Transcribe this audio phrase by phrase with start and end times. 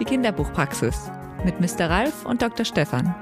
[0.00, 1.10] Die Kinderbuchpraxis
[1.44, 1.90] mit Mr.
[1.90, 2.64] Ralf und Dr.
[2.64, 3.14] Stefan.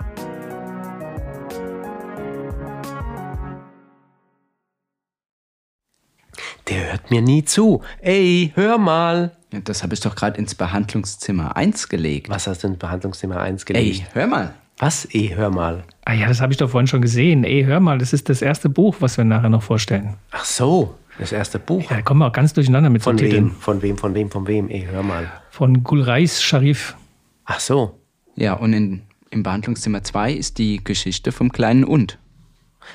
[6.68, 7.82] Der hört mir nie zu.
[8.00, 9.32] Ey, hör mal.
[9.52, 12.28] Ja, das habe ich doch gerade ins Behandlungszimmer 1 gelegt.
[12.28, 14.00] Was hast du in Behandlungszimmer 1 gelegt?
[14.00, 14.54] Ey, hör mal.
[14.78, 15.06] Was?
[15.06, 15.82] Ey, hör mal.
[16.04, 17.42] Ah ja, das habe ich doch vorhin schon gesehen.
[17.42, 20.14] Ey, hör mal, das ist das erste Buch, was wir nachher noch vorstellen.
[20.30, 21.90] Ach so, das erste Buch.
[21.90, 23.30] Ja, da kommen wir auch ganz durcheinander mit von so wem?
[23.30, 23.50] Titeln.
[23.50, 23.98] Von wem?
[23.98, 24.30] Von wem?
[24.30, 24.68] Von wem?
[24.68, 25.30] Ey, hör mal.
[25.50, 26.96] Von Gulreis Sharif.
[27.44, 28.00] Ach so.
[28.36, 32.18] Ja, und in, im Behandlungszimmer 2 ist die Geschichte vom kleinen Und.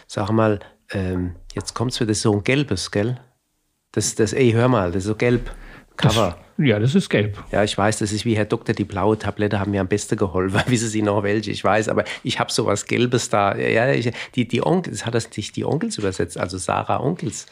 [0.08, 0.60] Sag mal,
[0.92, 3.20] ähm, jetzt kommt's wieder so ein gelbes, gell?
[3.92, 5.52] Das, das, ey, hör mal, das ist so gelb.
[5.98, 6.38] Cover.
[6.58, 7.38] Ja, das ist gelb.
[7.52, 10.18] Ja, ich weiß, das ist wie Herr Doktor, die blaue Tablette haben mir am besten
[10.18, 10.62] geholfen.
[10.68, 11.50] Wissen Sie noch welche?
[11.50, 13.56] Ich weiß, aber ich habe sowas Gelbes da.
[13.58, 17.48] Ja, ich, die, die Onkels, hat das nicht die Onkels übersetzt, also Sarah Onkels.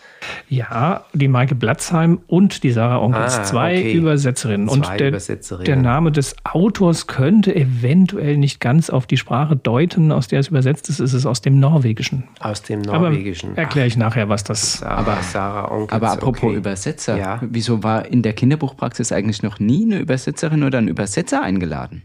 [0.49, 3.93] Ja, die Maike Blatzheim und die Sarah Onkels, Ah, zwei okay.
[3.93, 4.67] Übersetzerinnen.
[4.67, 5.65] Zwei und der, Übersetzerinnen.
[5.65, 10.49] der Name des Autors könnte eventuell nicht ganz auf die Sprache deuten, aus der es
[10.49, 10.99] übersetzt ist.
[10.99, 12.25] Es ist aus dem Norwegischen.
[12.39, 13.57] Aus dem Norwegischen.
[13.57, 15.91] erkläre ich nachher, was das Sarah, Aber- Sarah Onkels.
[15.91, 16.55] Aber apropos okay.
[16.55, 17.39] Übersetzer, Ja.
[17.41, 22.03] wieso war in der Kinderbuchpraxis eigentlich noch nie eine Übersetzerin oder ein Übersetzer eingeladen?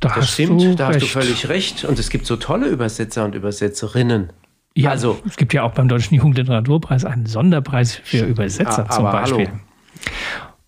[0.00, 1.10] Da Das stimmt, da hast du recht.
[1.12, 1.84] völlig recht.
[1.84, 4.32] Und es gibt so tolle Übersetzer und Übersetzerinnen.
[4.76, 9.06] Ja, Also- es gibt ja auch beim Deutschen Jugendliteraturpreis einen Sonderpreis für Übersetzer Ja, zum
[9.06, 9.48] aber Beispiel.
[9.48, 9.58] hallo.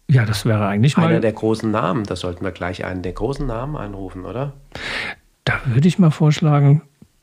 [0.08, 1.06] Ja, das wäre eigentlich mal.
[1.06, 4.54] Einer der großen Namen, da sollten wir gleich einen der großen Namen einrufen, oder?
[5.44, 6.82] da würde ich mal vorschlagen,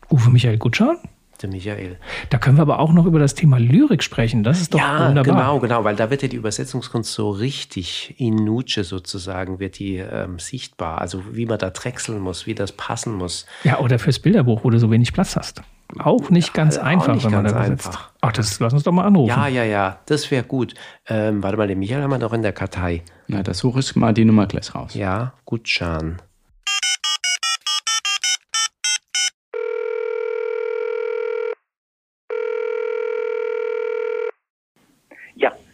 [0.09, 0.97] Uwe Michael Gutschan.
[1.41, 1.97] Der Michael.
[2.31, 4.43] Da können wir aber auch noch über das Thema Lyrik sprechen.
[4.43, 5.35] Das ist doch Ja, wunderbar.
[5.35, 9.97] genau, genau, weil da wird ja die Übersetzungskunst so richtig in Nuce sozusagen, wird die
[9.97, 10.99] ähm, sichtbar.
[10.99, 13.45] Also wie man da drechseln muss, wie das passen muss.
[13.63, 15.61] Ja, oder fürs Bilderbuch, wo du so wenig Platz hast.
[15.99, 18.09] Auch nicht ganz auch einfach, nicht wenn man ganz da einfach.
[18.19, 19.29] Ach, das lass uns doch mal anrufen.
[19.29, 20.73] Ja, ja, ja, das wäre gut.
[21.07, 23.03] Ähm, warte mal, den Michael haben wir doch in der Kartei.
[23.27, 24.95] Na, da suche ich mal die Nummer gleich raus.
[24.95, 26.17] Ja, Gutschan.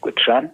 [0.04, 0.52] Gutschan.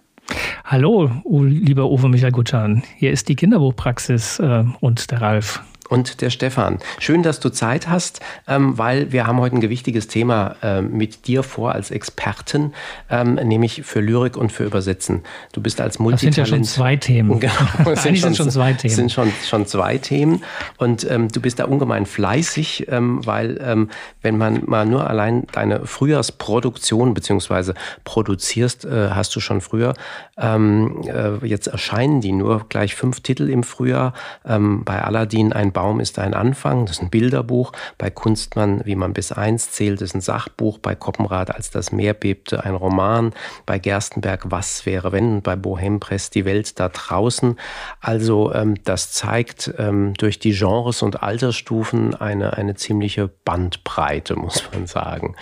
[0.64, 2.84] Hallo, lieber Uwe Michael Gutschan.
[2.98, 5.64] Hier ist die Kinderbuchpraxis äh, und der Ralf.
[5.90, 6.78] Und der Stefan.
[7.00, 11.26] Schön, dass du Zeit hast, ähm, weil wir haben heute ein gewichtiges Thema ähm, mit
[11.28, 12.74] dir vor als Experten,
[13.10, 15.24] ähm, nämlich für Lyrik und für Übersetzen.
[15.52, 16.38] Du bist als Das sind Multitalent.
[16.38, 17.40] ja schon zwei Themen.
[17.50, 17.54] Genau,
[17.92, 18.94] es Eigentlich sind schon zwei Themen.
[18.94, 20.44] sind schon, schon zwei Themen.
[20.78, 23.90] Und ähm, du bist da ungemein fleißig, ähm, weil ähm,
[24.22, 27.74] wenn man mal nur allein deine Frühjahrsproduktion beziehungsweise
[28.04, 29.94] produzierst, äh, hast du schon früher.
[30.38, 34.14] Ähm, äh, jetzt erscheinen die nur gleich fünf Titel im Frühjahr.
[34.46, 37.72] Ähm, bei Aladdin ein Baum ist ein Anfang, das ist ein Bilderbuch.
[37.98, 40.78] Bei Kunstmann, wie man bis eins zählt, ist ein Sachbuch.
[40.78, 43.32] Bei Koppenrad, als das Meer bebte, ein Roman.
[43.66, 45.36] Bei Gerstenberg, was wäre wenn?
[45.36, 47.58] Und bei Bohem Press, die Welt da draußen.
[48.02, 54.62] Also ähm, das zeigt ähm, durch die Genres und Altersstufen eine, eine ziemliche Bandbreite, muss
[54.74, 55.38] man sagen.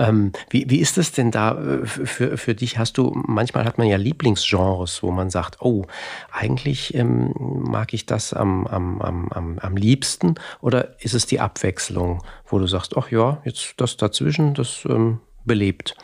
[0.00, 2.78] Ähm, wie, wie ist es denn da äh, für, für dich?
[2.78, 5.84] Hast du, manchmal hat man ja Lieblingsgenres, wo man sagt, oh,
[6.32, 10.36] eigentlich ähm, mag ich das am, am, am, am, am liebsten.
[10.62, 15.20] Oder ist es die Abwechslung, wo du sagst, ach ja, jetzt das dazwischen, das ähm,
[15.44, 15.94] belebt?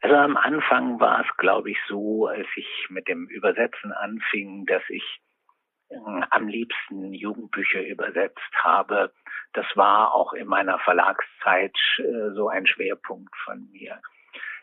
[0.00, 4.82] Also am Anfang war es, glaube ich, so, als ich mit dem Übersetzen anfing, dass
[4.88, 5.02] ich
[5.88, 5.96] äh,
[6.30, 9.12] am liebsten Jugendbücher übersetzt habe.
[9.56, 14.02] Das war auch in meiner Verlagszeit äh, so ein Schwerpunkt von mir.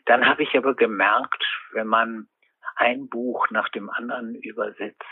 [0.04, 2.28] Dann habe ich aber gemerkt, wenn man
[2.76, 5.02] ein Buch nach dem anderen übersetzt,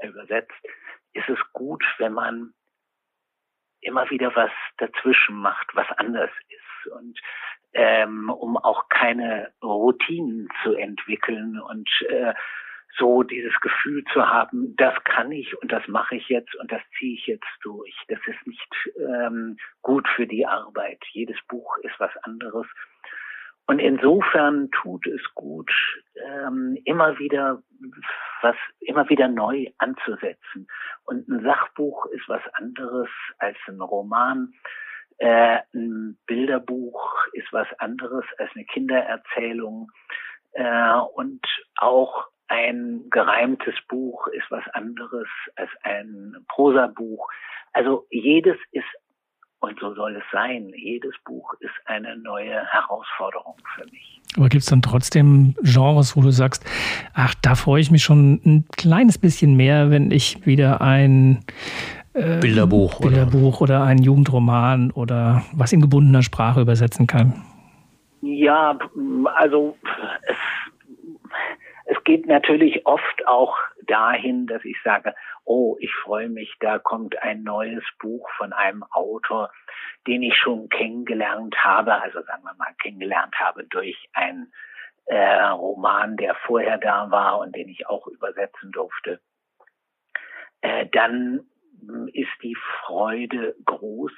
[0.00, 0.54] übersetzt,
[1.12, 2.54] ist es gut, wenn man
[3.80, 7.18] immer wieder was dazwischen macht, was anders ist und
[7.72, 12.32] ähm, um auch keine Routinen zu entwickeln und äh,
[12.98, 16.82] so dieses Gefühl zu haben, das kann ich und das mache ich jetzt und das
[16.98, 17.94] ziehe ich jetzt durch.
[18.08, 21.02] Das ist nicht ähm, gut für die Arbeit.
[21.12, 22.66] Jedes Buch ist was anderes.
[23.66, 25.70] Und insofern tut es gut,
[26.16, 27.62] ähm, immer wieder
[28.42, 30.66] was, immer wieder neu anzusetzen.
[31.04, 33.08] Und ein Sachbuch ist was anderes
[33.38, 34.52] als ein Roman.
[35.18, 39.90] Äh, ein Bilderbuch ist was anderes als eine Kindererzählung.
[40.52, 41.40] Äh, und
[41.76, 47.28] auch ein gereimtes Buch ist was anderes als ein Prosabuch.
[47.72, 48.84] Also jedes ist,
[49.60, 54.20] und so soll es sein, jedes Buch ist eine neue Herausforderung für mich.
[54.36, 56.64] Aber gibt es dann trotzdem Genres, wo du sagst,
[57.14, 61.44] ach, da freue ich mich schon ein kleines bisschen mehr, wenn ich wieder ein
[62.14, 63.08] äh, Bilderbuch, oder?
[63.08, 67.42] Bilderbuch oder einen Jugendroman oder was in gebundener Sprache übersetzen kann?
[68.22, 68.78] Ja,
[69.36, 69.76] also
[70.26, 70.36] es,
[71.92, 73.56] es geht natürlich oft auch
[73.86, 78.82] dahin, dass ich sage, oh, ich freue mich, da kommt ein neues Buch von einem
[78.84, 79.52] Autor,
[80.06, 84.52] den ich schon kennengelernt habe, also sagen wir mal kennengelernt habe durch einen
[85.06, 89.20] äh, Roman, der vorher da war und den ich auch übersetzen durfte.
[90.62, 91.44] Äh, dann
[92.12, 94.12] ist die Freude groß,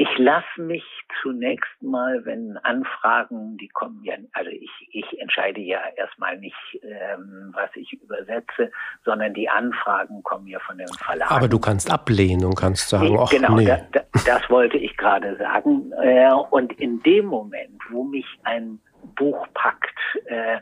[0.00, 0.84] ich lasse mich
[1.22, 7.50] zunächst mal, wenn Anfragen, die kommen ja, also ich, ich entscheide ja erstmal nicht, ähm,
[7.52, 8.70] was ich übersetze,
[9.04, 11.28] sondern die Anfragen kommen ja von dem Verlag.
[11.32, 13.64] Aber du kannst ablehnen und kannst sagen, ach Genau, nee.
[13.64, 15.90] da, da, das wollte ich gerade sagen.
[16.00, 18.78] Äh, und in dem Moment, wo mich ein
[19.16, 20.60] Buch packt, äh,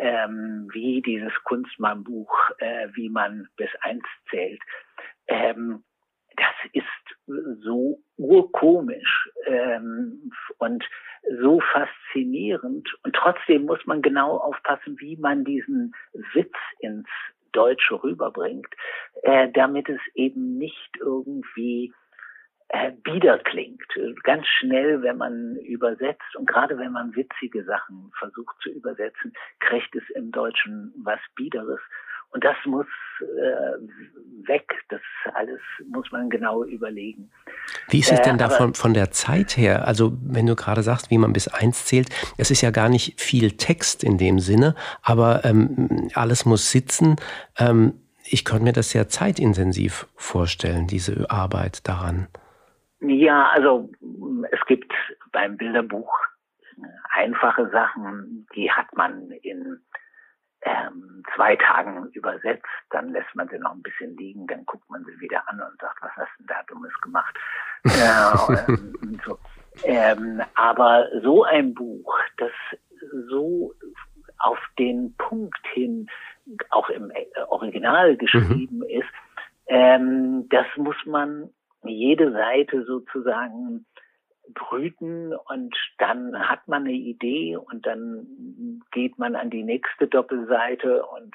[0.00, 4.60] ähm, wie dieses Kunstmannbuch, äh, wie man bis eins zählt,
[5.28, 5.82] ähm,
[6.36, 10.84] das ist so urkomisch ähm, und
[11.40, 12.88] so faszinierend.
[13.02, 15.94] Und trotzdem muss man genau aufpassen, wie man diesen
[16.34, 17.08] Witz ins
[17.52, 18.68] Deutsche rüberbringt,
[19.22, 21.92] äh, damit es eben nicht irgendwie
[22.68, 23.86] äh, bieder klingt.
[24.24, 29.94] Ganz schnell, wenn man übersetzt und gerade wenn man witzige Sachen versucht zu übersetzen, kriegt
[29.94, 31.80] es im Deutschen was Biederes.
[32.36, 32.86] Und das muss
[33.20, 34.70] äh, weg.
[34.90, 35.00] Das
[35.32, 37.30] alles muss man genau überlegen.
[37.88, 39.88] Wie ist es denn äh, davon von der Zeit her?
[39.88, 43.18] Also wenn du gerade sagst, wie man bis eins zählt, es ist ja gar nicht
[43.18, 47.16] viel Text in dem Sinne, aber ähm, alles muss sitzen.
[47.58, 52.26] Ähm, ich könnte mir das sehr zeitintensiv vorstellen, diese Arbeit daran.
[53.00, 53.88] Ja, also
[54.52, 54.92] es gibt
[55.32, 56.12] beim Bilderbuch
[57.14, 59.80] einfache Sachen, die hat man in
[60.66, 65.04] ähm, zwei Tagen übersetzt, dann lässt man sie noch ein bisschen liegen, dann guckt man
[65.04, 67.38] sie wieder an und sagt, was hast du denn da Dummes gemacht?
[67.84, 69.38] äh, ähm, so.
[69.84, 72.50] ähm, aber so ein Buch, das
[73.28, 73.72] so
[74.38, 76.08] auf den Punkt hin
[76.70, 78.84] auch im äh, Original geschrieben mhm.
[78.88, 79.08] ist,
[79.68, 81.50] ähm, das muss man
[81.84, 83.86] jede Seite sozusagen
[84.54, 91.04] brüten und dann hat man eine Idee und dann geht man an die nächste Doppelseite
[91.04, 91.34] und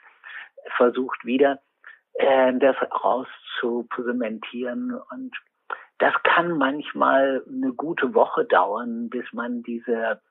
[0.78, 1.60] versucht wieder
[2.14, 4.94] äh, das rauszupräsentieren.
[5.12, 5.36] Und
[6.00, 10.22] das kann manchmal eine gute Woche dauern, bis man diese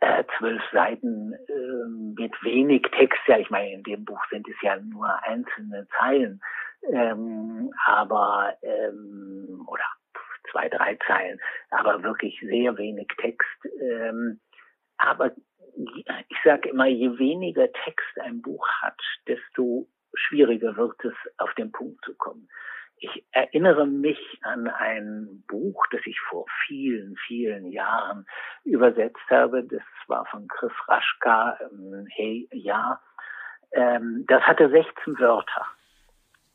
[0.00, 1.86] äh, zwölf Seiten äh,
[2.20, 6.40] mit wenig Text, ja, ich meine, in dem Buch sind es ja nur einzelne Zeilen,
[6.90, 9.84] ähm, aber ähm, oder
[10.52, 11.40] zwei, drei Zeilen,
[11.70, 13.48] aber wirklich sehr wenig Text.
[13.80, 14.40] Ähm,
[14.98, 15.32] aber
[16.28, 21.72] ich sage immer, je weniger Text ein Buch hat, desto schwieriger wird es, auf den
[21.72, 22.48] Punkt zu kommen.
[22.98, 28.26] Ich erinnere mich an ein Buch, das ich vor vielen, vielen Jahren
[28.64, 29.64] übersetzt habe.
[29.64, 33.00] Das war von Chris Raschka, ähm, Hey, ja.
[33.72, 35.66] Ähm, das hatte 16 Wörter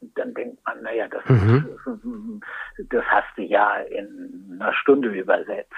[0.01, 1.79] dann denkt man, naja, das, mhm.
[2.89, 5.73] das hast du ja in einer Stunde übersetzt.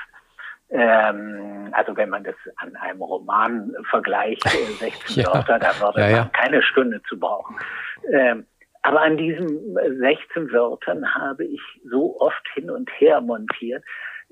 [0.71, 4.44] Ähm, also wenn man das an einem Roman vergleicht,
[4.80, 5.33] 16 ja.
[5.33, 6.18] Wörter, da würde ja, ja.
[6.18, 7.56] man keine Stunde zu brauchen.
[8.12, 8.45] Ähm,
[8.81, 13.83] aber an diesen 16 Wörtern habe ich so oft hin und her montiert,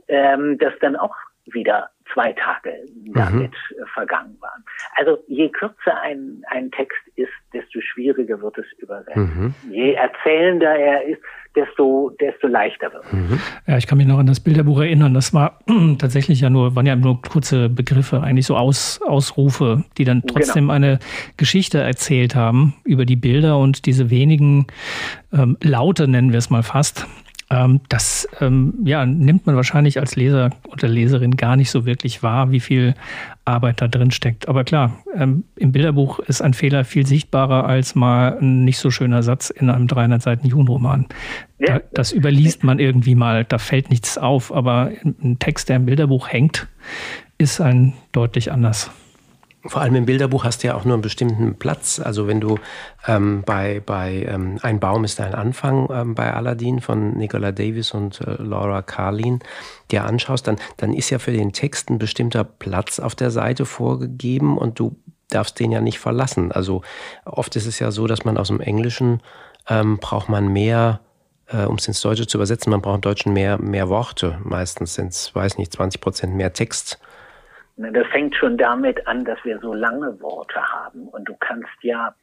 [0.08, 1.16] ähm, dass dann auch
[1.54, 2.74] wieder zwei Tage
[3.14, 3.86] damit mhm.
[3.94, 4.64] vergangen waren.
[4.96, 9.54] Also je kürzer ein, ein Text ist, desto schwieriger wird es übersetzen.
[9.66, 9.72] Mhm.
[9.72, 11.22] Je erzählender er ist,
[11.56, 13.14] desto, desto leichter wird es.
[13.14, 13.40] Mhm.
[13.66, 15.14] Ja, ich kann mich noch an das Bilderbuch erinnern.
[15.14, 15.60] Das war
[16.00, 20.34] tatsächlich ja nur, waren ja nur kurze Begriffe, eigentlich so Aus, Ausrufe, die dann genau.
[20.34, 20.74] trotzdem genau.
[20.74, 21.00] eine
[21.36, 24.68] Geschichte erzählt haben über die Bilder und diese wenigen
[25.34, 27.08] ähm, Laute, nennen wir es mal fast,
[27.50, 32.52] das ähm, ja, nimmt man wahrscheinlich als Leser oder Leserin gar nicht so wirklich wahr,
[32.52, 32.94] wie viel
[33.46, 34.50] Arbeit da drin steckt.
[34.50, 38.92] Aber klar, ähm, im Bilderbuch ist ein Fehler viel sichtbarer als mal ein nicht so
[38.92, 41.06] schöner Satz in einem 300 Seiten Jugendroman.
[41.60, 41.80] Ja.
[41.80, 44.54] Da, das überliest man irgendwie mal, da fällt nichts auf.
[44.54, 46.68] Aber ein Text, der im Bilderbuch hängt,
[47.38, 48.92] ist ein deutlich anders.
[49.68, 52.00] Vor allem im Bilderbuch hast du ja auch nur einen bestimmten Platz.
[52.00, 52.58] Also wenn du
[53.06, 57.92] ähm, bei, bei ähm, Ein Baum ist ein Anfang ähm, bei Aladdin von Nicola Davis
[57.92, 59.40] und äh, Laura Carlin
[59.92, 63.66] dir anschaust, dann, dann ist ja für den Text ein bestimmter Platz auf der Seite
[63.66, 64.96] vorgegeben und du
[65.30, 66.52] darfst den ja nicht verlassen.
[66.52, 66.82] Also
[67.26, 69.22] oft ist es ja so, dass man aus dem Englischen
[69.68, 71.02] ähm, braucht man mehr
[71.48, 74.40] äh, um es ins Deutsche zu übersetzen, man braucht im Deutschen mehr, mehr Worte.
[74.44, 77.00] Meistens sind es, weiß nicht, 20 Prozent mehr Text
[77.78, 81.08] das fängt schon damit an, dass wir so lange Worte haben.
[81.08, 82.14] Und du kannst ja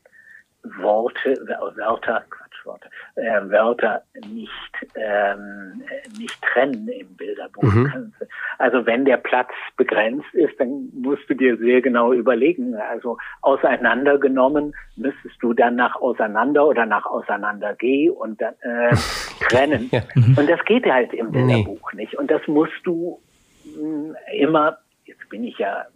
[0.63, 1.37] Worte,
[1.77, 4.51] Wörter, Quatsch, Stichwörter, äh, Wörter nicht,
[4.97, 5.83] ähm,
[6.19, 7.63] nicht trennen im Bilderbuch.
[7.63, 8.13] Mhm.
[8.59, 12.75] Also wenn der Platz begrenzt ist, dann musst du dir sehr genau überlegen.
[12.75, 18.95] Also auseinandergenommen müsstest du dann nach auseinander oder nach auseinander geh und dann äh,
[19.49, 19.89] trennen.
[19.91, 20.03] Ja.
[20.15, 20.39] Mhm.
[20.39, 22.03] Und das geht halt im Bilderbuch nee.
[22.03, 22.17] nicht.
[22.17, 23.21] Und das musst du
[23.65, 25.87] mh, mm, immer, jetzt bin ich ja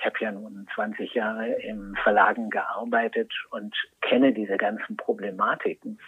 [0.00, 5.98] ich habe ja nun 20 Jahre im Verlagen gearbeitet und kenne diese ganzen Problematiken.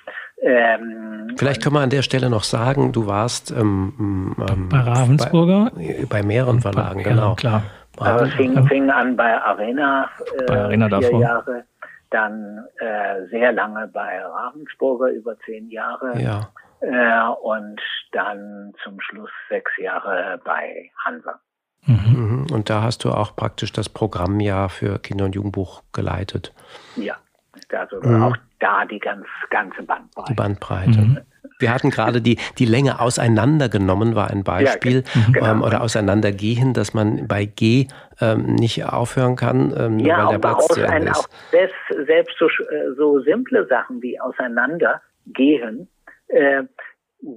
[0.40, 5.72] Ähm, Vielleicht können wir an der Stelle noch sagen, du warst ähm, ähm, bei Ravensburger?
[5.74, 7.30] Bei, bei mehreren Verlagen, bei, genau.
[7.30, 7.62] Ja, klar.
[7.98, 10.08] Also fing, fing an bei Arena,
[10.38, 11.20] äh, bei Arena vier davon.
[11.20, 11.64] Jahre,
[12.10, 16.18] dann äh, sehr lange bei Ravensburger, über zehn Jahre.
[16.18, 16.48] Ja.
[16.80, 17.80] Äh, und
[18.12, 21.38] dann zum Schluss sechs Jahre bei Hansa.
[21.86, 21.96] Mhm.
[22.14, 22.46] mhm.
[22.52, 26.52] Und da hast du auch praktisch das Programm ja für Kinder- und Jugendbuch geleitet.
[26.96, 27.16] Ja,
[27.70, 28.22] also mhm.
[28.22, 30.28] auch da die ganz, ganze Bandbreite.
[30.28, 31.00] Die Bandbreite.
[31.00, 31.18] Mhm.
[31.58, 35.46] Wir hatten gerade die, die Länge auseinandergenommen, war ein Beispiel, ja, genau.
[35.46, 37.86] ähm, oder auseinandergehen, dass man bei G
[38.20, 41.18] ähm, nicht aufhören kann, ähm, ja, weil der Platz zu Ende ist.
[41.18, 45.88] Auch selbst, selbst so, äh, so simple Sachen wie auseinandergehen
[46.28, 46.64] äh,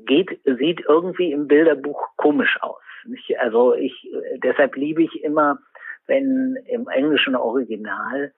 [0.08, 2.82] geht, sieht irgendwie im Bilderbuch komisch aus.
[3.06, 3.40] Nicht?
[3.40, 4.10] Also ich,
[4.44, 5.60] deshalb liebe ich immer,
[6.08, 8.34] wenn im englischen Original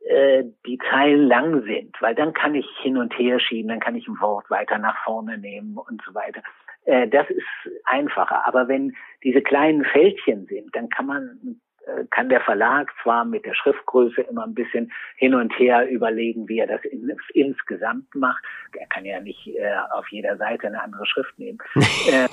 [0.00, 3.94] äh, die Zeilen lang sind, weil dann kann ich hin und her schieben, dann kann
[3.94, 6.42] ich ein Wort weiter nach vorne nehmen und so weiter.
[6.84, 7.46] Äh, das ist
[7.84, 8.46] einfacher.
[8.46, 11.60] Aber wenn diese kleinen Fältchen sind, dann kann man
[12.10, 16.58] kann der Verlag zwar mit der Schriftgröße immer ein bisschen hin und her überlegen, wie
[16.58, 18.42] er das in, insgesamt macht.
[18.78, 21.58] Er kann ja nicht äh, auf jeder Seite eine andere Schrift nehmen.
[21.74, 22.28] äh,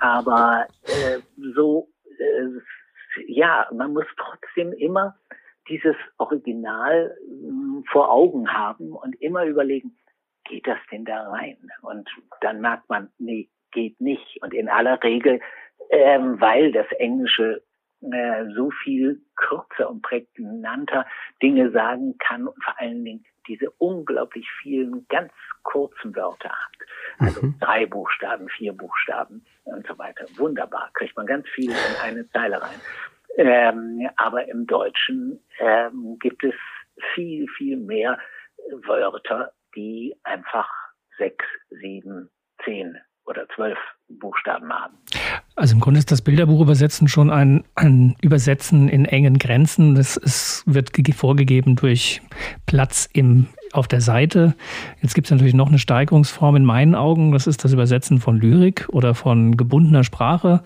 [0.00, 1.18] aber äh,
[1.54, 2.48] so, äh,
[3.26, 5.16] ja, man muss trotzdem immer
[5.68, 9.96] dieses Original äh, vor Augen haben und immer überlegen,
[10.44, 11.56] geht das denn da rein?
[11.82, 12.08] Und
[12.40, 14.42] dann merkt man, nee, geht nicht.
[14.42, 15.40] Und in aller Regel,
[15.90, 17.62] ähm, weil das Englische
[18.02, 21.06] äh, so viel kürzer und prägnanter
[21.42, 26.72] Dinge sagen kann und vor allen Dingen diese unglaublich vielen ganz kurzen Wörter hat.
[27.18, 27.58] Also mhm.
[27.60, 30.24] drei Buchstaben, vier Buchstaben und so weiter.
[30.36, 32.80] Wunderbar, kriegt man ganz viel in eine Zeile rein.
[33.36, 36.54] Ähm, aber im Deutschen ähm, gibt es
[37.14, 38.18] viel, viel mehr
[38.86, 40.68] Wörter, die einfach
[41.18, 42.30] sechs, sieben,
[42.64, 43.78] zehn oder zwölf
[44.08, 44.98] Buchstaben haben.
[45.60, 49.94] Also im Grunde ist das Bilderbuchübersetzen schon ein, ein Übersetzen in engen Grenzen.
[49.94, 52.22] Das ist, wird vorgegeben durch
[52.64, 54.54] Platz im, auf der Seite.
[55.02, 57.32] Jetzt gibt es natürlich noch eine Steigerungsform in meinen Augen.
[57.32, 60.62] Das ist das Übersetzen von Lyrik oder von gebundener Sprache.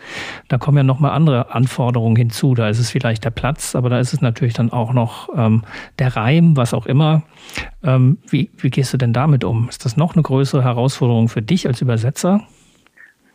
[0.47, 2.55] Da kommen ja nochmal andere Anforderungen hinzu.
[2.55, 5.65] Da ist es vielleicht der Platz, aber da ist es natürlich dann auch noch ähm,
[5.99, 7.25] der Reim, was auch immer.
[7.83, 9.69] Ähm, wie, wie gehst du denn damit um?
[9.69, 12.47] Ist das noch eine größere Herausforderung für dich als Übersetzer?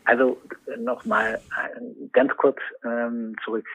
[0.06, 0.38] Also
[0.78, 3.68] nochmal äh, ganz kurz ähm, zurück.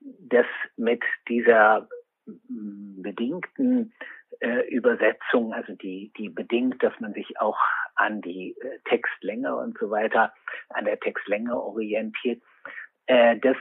[0.00, 1.88] Das mit dieser
[2.26, 3.92] mm, bedingten
[4.40, 7.58] äh, Übersetzung, also die, die bedingt, dass man sich auch
[7.94, 10.32] an die äh, Textlänge und so weiter,
[10.70, 12.42] an der Textlänge orientiert,
[13.06, 13.56] äh, das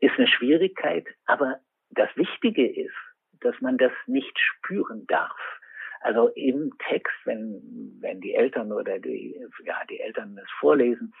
[0.00, 2.94] ist eine Schwierigkeit, aber das Wichtige ist,
[3.40, 5.36] dass man das nicht spüren darf.
[6.02, 7.62] Also im Text, wenn,
[8.00, 11.12] wenn die Eltern oder die, ja, die Eltern das vorlesen,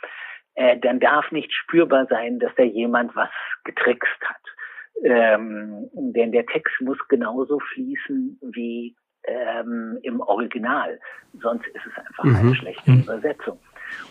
[0.54, 3.30] äh, dann darf nicht spürbar sein, dass da jemand was
[3.64, 4.36] getrickst hat.
[5.04, 11.00] Ähm, denn der Text muss genauso fließen wie ähm, im Original.
[11.40, 12.36] Sonst ist es einfach mhm.
[12.36, 13.02] eine schlechte mhm.
[13.02, 13.58] Übersetzung.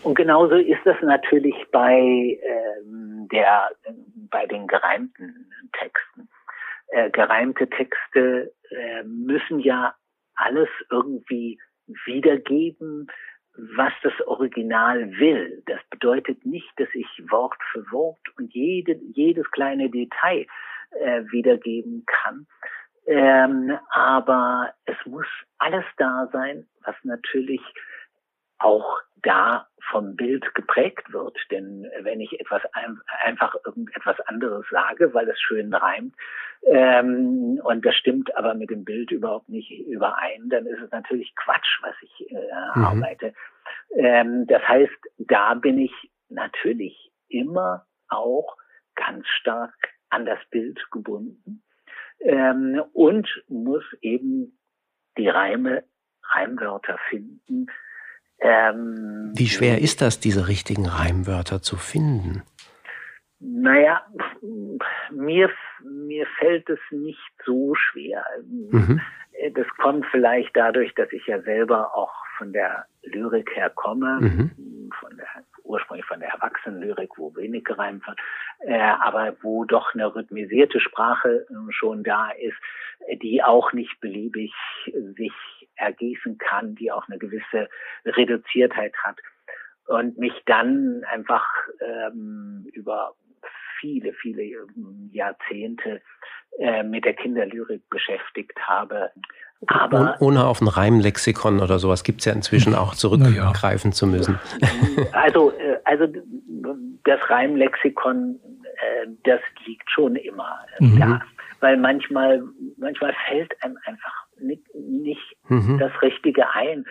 [0.02, 3.70] Und genauso ist das natürlich bei ähm, der
[4.30, 6.28] bei den gereimten Texten.
[6.88, 9.94] Äh, gereimte Texte äh, müssen ja
[10.42, 11.58] alles irgendwie
[12.04, 13.08] wiedergeben,
[13.76, 15.62] was das Original will.
[15.66, 20.46] Das bedeutet nicht, dass ich Wort für Wort und jede, jedes kleine Detail
[20.90, 22.46] äh, wiedergeben kann.
[23.06, 25.26] Ähm, aber es muss
[25.58, 27.60] alles da sein, was natürlich
[28.62, 31.36] auch da vom Bild geprägt wird.
[31.50, 36.14] Denn wenn ich etwas ein, einfach irgendetwas anderes sage, weil es schön reimt,
[36.64, 41.34] ähm, und das stimmt aber mit dem Bild überhaupt nicht überein, dann ist es natürlich
[41.34, 42.34] Quatsch, was ich äh,
[42.74, 42.84] mhm.
[42.84, 43.34] arbeite.
[43.96, 45.92] Ähm, das heißt, da bin ich
[46.28, 48.56] natürlich immer auch
[48.94, 49.74] ganz stark
[50.10, 51.62] an das Bild gebunden
[52.20, 54.58] ähm, und muss eben
[55.18, 55.84] die Reime,
[56.22, 57.66] Reimwörter finden,
[58.42, 62.42] ähm, Wie schwer ist das, diese richtigen Reimwörter zu finden?
[63.40, 64.02] Naja,
[65.10, 65.50] mir,
[65.84, 68.24] mir fällt es nicht so schwer.
[68.48, 69.00] Mhm.
[69.54, 74.90] das kommt vielleicht dadurch, dass ich ja selber auch von der Lyrik her komme, mhm.
[75.00, 75.26] von der
[75.64, 78.18] ursprünglich von der Erwachsenenlyrik, wo wenig gereimt wird,
[78.60, 82.56] äh, aber wo doch eine rhythmisierte Sprache äh, schon da ist,
[83.22, 84.52] die auch nicht beliebig
[85.16, 85.32] sich
[85.76, 87.68] ergießen kann, die auch eine gewisse
[88.04, 89.18] Reduziertheit hat
[89.86, 91.46] und mich dann einfach
[91.80, 93.14] ähm, über
[93.80, 96.00] viele, viele ähm, Jahrzehnte
[96.58, 99.10] äh, mit der Kinderlyrik beschäftigt habe.
[99.66, 103.94] Aber ohne auf ein Reimlexikon oder sowas gibt es ja inzwischen auch zurückgreifen ja.
[103.94, 104.38] zu müssen.
[105.12, 106.06] Also, äh, also
[107.04, 110.98] das Reimlexikon, äh, das liegt schon immer mhm.
[110.98, 111.20] da.
[111.60, 112.42] Weil manchmal,
[112.76, 115.78] manchmal fällt einem einfach nicht, mhm.
[115.78, 116.84] das Richtige ein.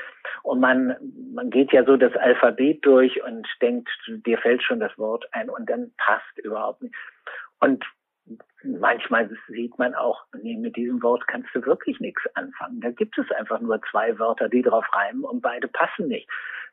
[0.43, 0.95] Und man,
[1.33, 3.89] man geht ja so das Alphabet durch und denkt,
[4.25, 6.95] dir fällt schon das Wort ein und dann passt überhaupt nicht.
[7.59, 7.85] Und
[8.63, 12.81] manchmal sieht man auch, nee, mit diesem Wort kannst du wirklich nichts anfangen.
[12.81, 16.29] Da gibt es einfach nur zwei Wörter, die drauf reimen und beide passen nicht.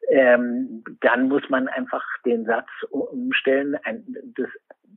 [0.09, 4.05] Ähm, dann muss man einfach den Satz umstellen, ein,
[4.37, 4.49] das,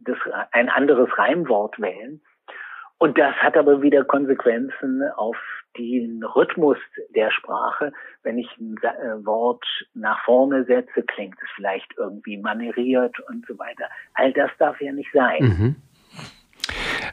[0.06, 0.18] das,
[0.52, 2.22] ein anderes Reimwort wählen.
[2.98, 5.38] Und das hat aber wieder Konsequenzen auf
[5.78, 6.78] den Rhythmus
[7.16, 7.92] der Sprache.
[8.24, 9.64] Wenn ich ein äh, Wort
[9.94, 13.86] nach vorne setze, klingt es vielleicht irgendwie manieriert und so weiter.
[14.14, 15.44] All das darf ja nicht sein.
[15.44, 15.76] Mhm.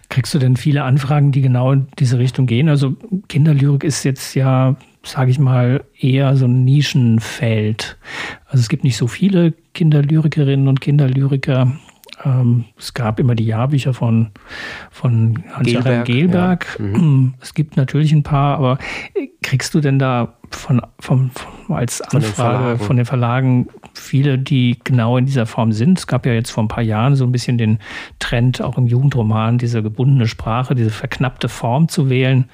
[0.09, 2.69] Kriegst du denn viele Anfragen, die genau in diese Richtung gehen?
[2.69, 2.97] Also
[3.29, 7.99] Kinderlyrik ist jetzt ja, sage ich mal, eher so ein Nischenfeld.
[8.47, 11.73] Also es gibt nicht so viele Kinderlyrikerinnen und Kinderlyriker.
[12.25, 14.31] Ähm, es gab immer die Jahrbücher von,
[14.91, 16.67] von Hans-Joachim Gelberg.
[16.79, 16.85] Ja.
[16.85, 17.35] Mhm.
[17.41, 18.79] Es gibt natürlich ein paar, aber
[19.43, 24.39] kriegst du denn da von, von, von als Anfrage von den, von den, Verlagen viele,
[24.39, 25.99] die genau in dieser Form sind?
[25.99, 27.79] Es gab ja jetzt vor ein paar Jahren so ein bisschen den
[28.19, 32.49] Trend, auch im Jugendroman, diese gebundene Sprache, diese verknappte Form zu wählen.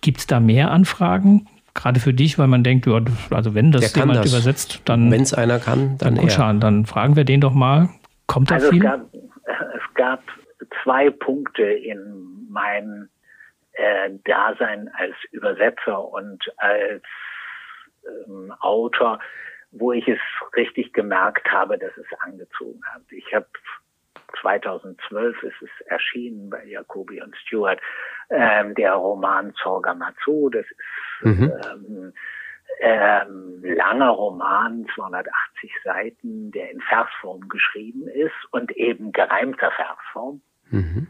[0.00, 1.46] Gibt es da mehr Anfragen?
[1.74, 4.32] Gerade für dich, weil man denkt, also wenn das jemand das.
[4.32, 5.10] übersetzt, dann.
[5.10, 6.16] Wenn es einer kann, dann.
[6.16, 6.54] Gut, er.
[6.54, 7.90] dann fragen wir den doch mal.
[8.26, 8.84] Kommt da also viel?
[8.84, 10.22] Es gab, es gab
[10.82, 13.08] zwei Punkte in meinem
[13.72, 17.02] äh, Dasein als Übersetzer und als
[18.26, 19.18] ähm, Autor,
[19.70, 20.18] wo ich es
[20.56, 23.02] richtig gemerkt habe, dass es angezogen hat.
[23.10, 23.46] Ich habe
[24.40, 27.80] 2012 ist es erschienen bei Jacobi und Stewart,
[28.30, 30.50] ähm, der Roman Zorga Matsu.
[30.50, 31.52] Das ist mhm.
[31.64, 32.12] ähm,
[32.80, 40.42] ähm, langer Roman, 280 Seiten, der in Versform geschrieben ist und eben gereimter Versform.
[40.70, 41.08] Mhm.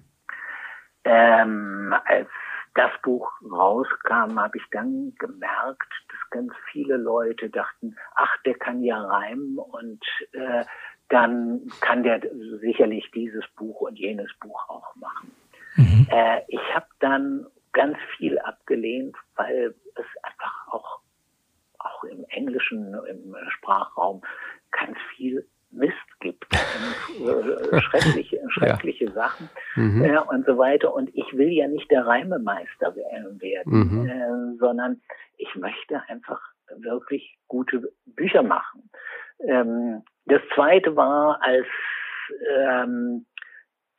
[1.04, 2.28] Ähm, als
[2.74, 8.82] das Buch rauskam, habe ich dann gemerkt, dass ganz viele Leute dachten, ach, der kann
[8.82, 10.64] ja reimen und äh,
[11.08, 12.20] dann kann der
[12.60, 15.32] sicherlich dieses Buch und jenes Buch auch machen.
[15.76, 16.06] Mhm.
[16.10, 21.00] Äh, ich habe dann ganz viel abgelehnt, weil es einfach auch
[21.96, 24.22] auch im englischen im Sprachraum
[24.70, 26.46] ganz viel Mist gibt
[27.20, 29.12] und äh, schreckliche, schreckliche ja.
[29.12, 30.04] Sachen mhm.
[30.04, 30.94] äh, und so weiter.
[30.94, 34.08] Und ich will ja nicht der Reimemeister werden, mhm.
[34.08, 35.00] äh, sondern
[35.38, 36.40] ich möchte einfach
[36.78, 38.90] wirklich gute Bücher machen.
[39.40, 41.66] Ähm, das zweite war, als
[42.58, 43.26] ähm,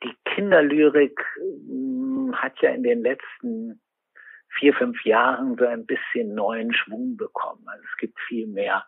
[0.02, 1.18] die Kinderlyrik
[1.66, 3.80] mh, hm, hat ja in den letzten
[4.58, 7.64] vier, fünf Jahren so ein bisschen neuen Schwung bekommen.
[7.66, 8.84] Also es gibt viel mehr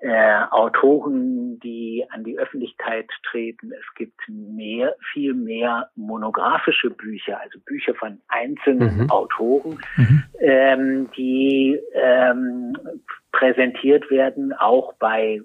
[0.00, 3.72] äh, Autoren, die an die Öffentlichkeit treten.
[3.72, 9.10] Es gibt mehr, viel mehr monografische Bücher, also Bücher von einzelnen mhm.
[9.10, 10.24] Autoren, mhm.
[10.40, 12.76] Ähm, die ähm,
[13.32, 15.40] präsentiert werden, auch bei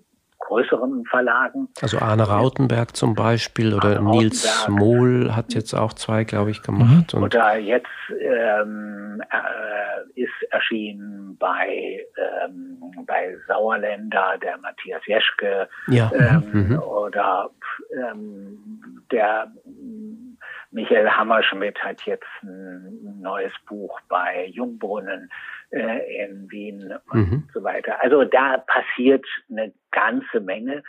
[0.54, 1.68] größeren Verlagen.
[1.82, 6.62] Also Arne Rautenberg zum Beispiel oder Arne Nils Mohl hat jetzt auch zwei, glaube ich,
[6.62, 7.14] gemacht.
[7.14, 7.24] Mhm.
[7.24, 7.88] oder jetzt
[8.20, 12.06] ähm, äh, ist erschienen bei,
[12.46, 16.12] ähm, bei Sauerländer der Matthias Jeschke ja.
[16.14, 16.80] ähm, mhm.
[16.80, 17.50] oder
[17.96, 19.52] ähm, der
[20.72, 25.30] Michael Hammerschmidt hat jetzt ein neues Buch bei Jungbrunnen
[25.74, 27.50] äh, in Wien und mhm.
[27.54, 28.02] so weiter.
[28.02, 30.84] Also da passiert eine ganze Menge.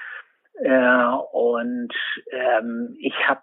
[0.61, 1.93] Äh, und
[2.31, 3.43] ähm, ich habe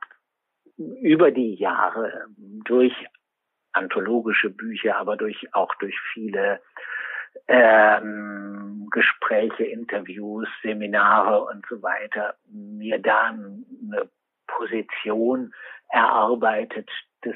[0.78, 2.26] über die Jahre
[2.66, 2.94] durch
[3.74, 6.62] anthologische Bücher, aber durch auch durch viele
[7.48, 14.10] ähm, Gespräche, Interviews, Seminare und so weiter mir da eine
[14.48, 15.54] Position
[15.90, 16.90] erarbeitet,
[17.22, 17.36] dass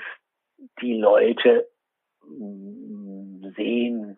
[0.81, 1.67] die Leute
[3.55, 4.17] sehen,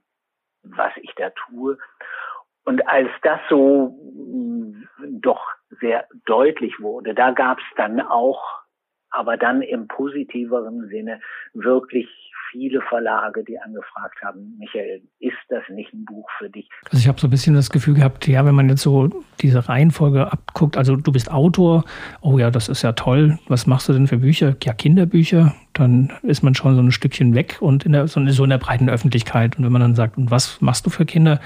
[0.63, 1.77] was ich da tue.
[2.65, 4.87] Und als das so mm,
[5.21, 5.41] doch
[5.79, 8.43] sehr deutlich wurde, da gab es dann auch,
[9.09, 11.21] aber dann im positiveren Sinne,
[11.53, 12.09] wirklich
[12.51, 16.69] viele Verlage, die angefragt haben, Michael, ist das nicht ein Buch für dich?
[16.85, 19.09] Also ich habe so ein bisschen das Gefühl gehabt, ja, wenn man jetzt so
[19.41, 21.85] diese Reihenfolge abguckt, also du bist Autor,
[22.21, 24.55] oh ja, das ist ja toll, was machst du denn für Bücher?
[24.63, 28.49] Ja, Kinderbücher, dann ist man schon so ein Stückchen weg und in der, so in
[28.49, 29.57] der breiten Öffentlichkeit.
[29.57, 31.39] Und wenn man dann sagt, und was machst du für Kinder?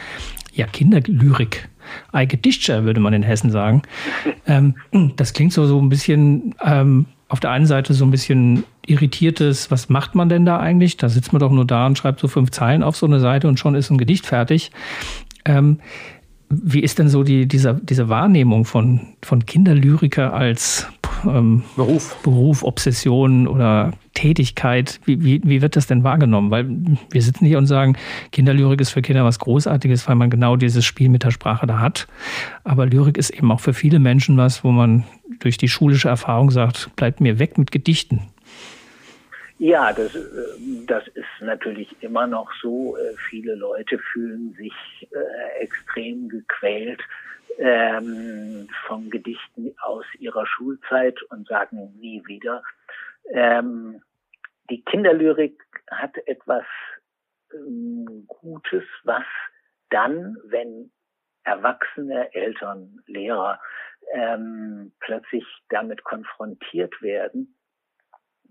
[0.54, 1.70] Ja, Kinderlyrik.
[2.12, 3.82] Ei Gedichtscher, würde man in Hessen sagen.
[4.48, 4.76] Ähm,
[5.18, 9.72] das klingt so, so ein bisschen ähm, auf der einen Seite so ein bisschen irritiertes,
[9.72, 10.98] was macht man denn da eigentlich?
[10.98, 13.48] Da sitzt man doch nur da und schreibt so fünf Zeilen auf so eine Seite
[13.48, 14.72] und schon ist ein Gedicht fertig.
[15.46, 15.80] Ähm,
[16.50, 20.88] wie ist denn so die, diese, diese Wahrnehmung von, von Kinderlyriker als
[21.26, 22.18] ähm, Beruf.
[22.24, 25.00] Beruf, Obsession oder Tätigkeit?
[25.06, 26.52] Wie, wie, wie wird das denn wahrgenommen?
[26.52, 26.68] Weil
[27.10, 27.96] wir sitzen hier und sagen,
[28.32, 31.80] Kinderlyrik ist für Kinder was Großartiges, weil man genau dieses Spiel mit der Sprache da
[31.80, 32.08] hat.
[32.64, 35.06] Aber Lyrik ist eben auch für viele Menschen was, wo man
[35.40, 38.31] durch die schulische Erfahrung sagt, bleibt mir weg mit Gedichten.
[39.62, 42.98] Ja, das, äh, das ist natürlich immer noch so.
[42.98, 44.74] Äh, viele Leute fühlen sich
[45.12, 47.00] äh, extrem gequält
[47.60, 52.64] ähm, von Gedichten aus ihrer Schulzeit und sagen nie wieder.
[53.30, 54.02] Ähm,
[54.72, 56.66] die Kinderlyrik hat etwas
[57.54, 59.26] ähm, Gutes, was
[59.92, 60.92] dann, wenn
[61.44, 63.62] erwachsene Eltern, Lehrer
[64.12, 67.56] ähm, plötzlich damit konfrontiert werden,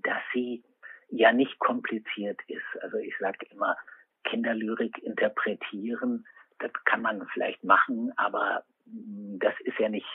[0.04, 0.62] dass sie
[1.10, 2.82] ja nicht kompliziert ist.
[2.82, 3.76] Also ich sage immer,
[4.24, 6.26] Kinderlyrik interpretieren,
[6.58, 10.06] das kann man vielleicht machen, aber mm, das ist ja nicht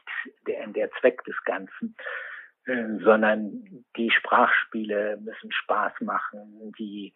[0.47, 1.95] der, der Zweck des Ganzen,
[2.65, 7.13] äh, sondern die Sprachspiele müssen Spaß machen, die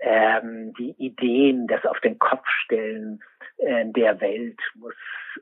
[0.00, 3.20] ähm, die Ideen, das auf den Kopf stellen
[3.58, 4.94] äh, der Welt muss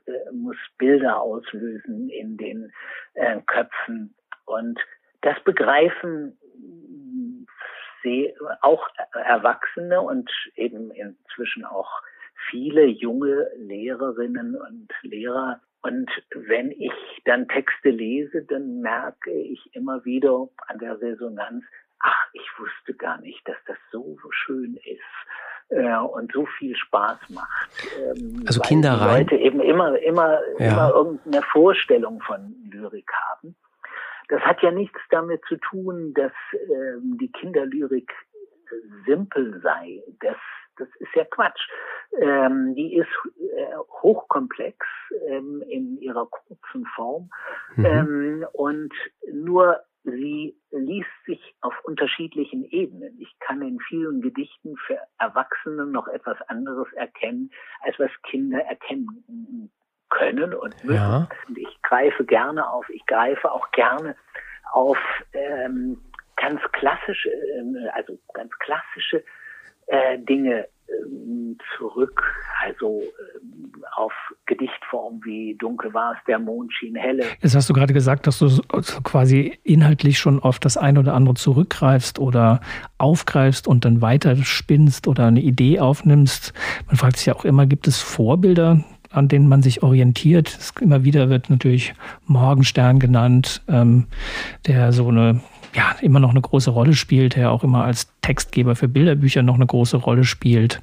[0.05, 2.71] äh, muss Bilder auslösen in den
[3.13, 4.79] äh, Köpfen und
[5.21, 6.37] das Begreifen
[8.05, 11.89] sehe auch Erwachsene und eben inzwischen auch
[12.49, 15.59] viele junge Lehrerinnen und Lehrer.
[15.81, 16.93] Und wenn ich
[17.25, 21.63] dann Texte lese, dann merke ich immer wieder an der Resonanz,
[21.99, 27.29] ach, ich wusste gar nicht, dass das so schön ist äh, und so viel Spaß
[27.29, 27.69] macht.
[27.99, 29.21] Ähm, also Kinder rein.
[29.21, 30.71] Leute eben immer, immer, ja.
[30.71, 33.55] immer irgendeine Vorstellung von Lyrik haben.
[34.29, 38.11] Das hat ja nichts damit zu tun, dass ähm, die Kinderlyrik
[39.05, 40.03] simpel sei.
[40.19, 40.37] Das,
[40.77, 41.61] das ist ja Quatsch.
[42.19, 43.09] Ähm, die ist
[43.55, 44.77] äh, hochkomplex
[45.27, 47.29] ähm, in ihrer kurzen Form
[47.75, 47.85] mhm.
[47.85, 48.93] ähm, und
[49.31, 53.19] nur sie liest sich auf unterschiedlichen Ebenen.
[53.19, 59.71] Ich kann in vielen Gedichten für Erwachsene noch etwas anderes erkennen, als was Kinder erkennen
[60.09, 60.95] können und müssen.
[60.95, 61.27] Ja.
[61.55, 64.15] Ich greife gerne auf, ich greife auch gerne
[64.71, 64.97] auf
[65.33, 66.01] ähm,
[66.35, 69.23] ganz klassische, äh, also ganz klassische
[69.87, 72.21] äh, Dinge äh, zurück,
[72.63, 74.13] also äh, auf
[74.45, 77.25] Gedichtformen wie Dunkel war es, der Mond schien helle.
[77.41, 78.49] Jetzt hast du gerade gesagt, dass du
[79.03, 82.61] quasi inhaltlich schon auf das eine oder andere zurückgreifst oder
[82.97, 86.53] aufgreifst und dann weiter spinnst oder eine Idee aufnimmst.
[86.87, 88.83] Man fragt sich ja auch immer, gibt es Vorbilder,
[89.15, 90.47] an denen man sich orientiert.
[90.47, 91.93] Es, immer wieder wird natürlich
[92.25, 94.07] Morgenstern genannt, ähm,
[94.67, 95.41] der so eine
[95.75, 99.55] ja, immer noch eine große Rolle spielt, der auch immer als Textgeber für Bilderbücher noch
[99.55, 100.81] eine große Rolle spielt.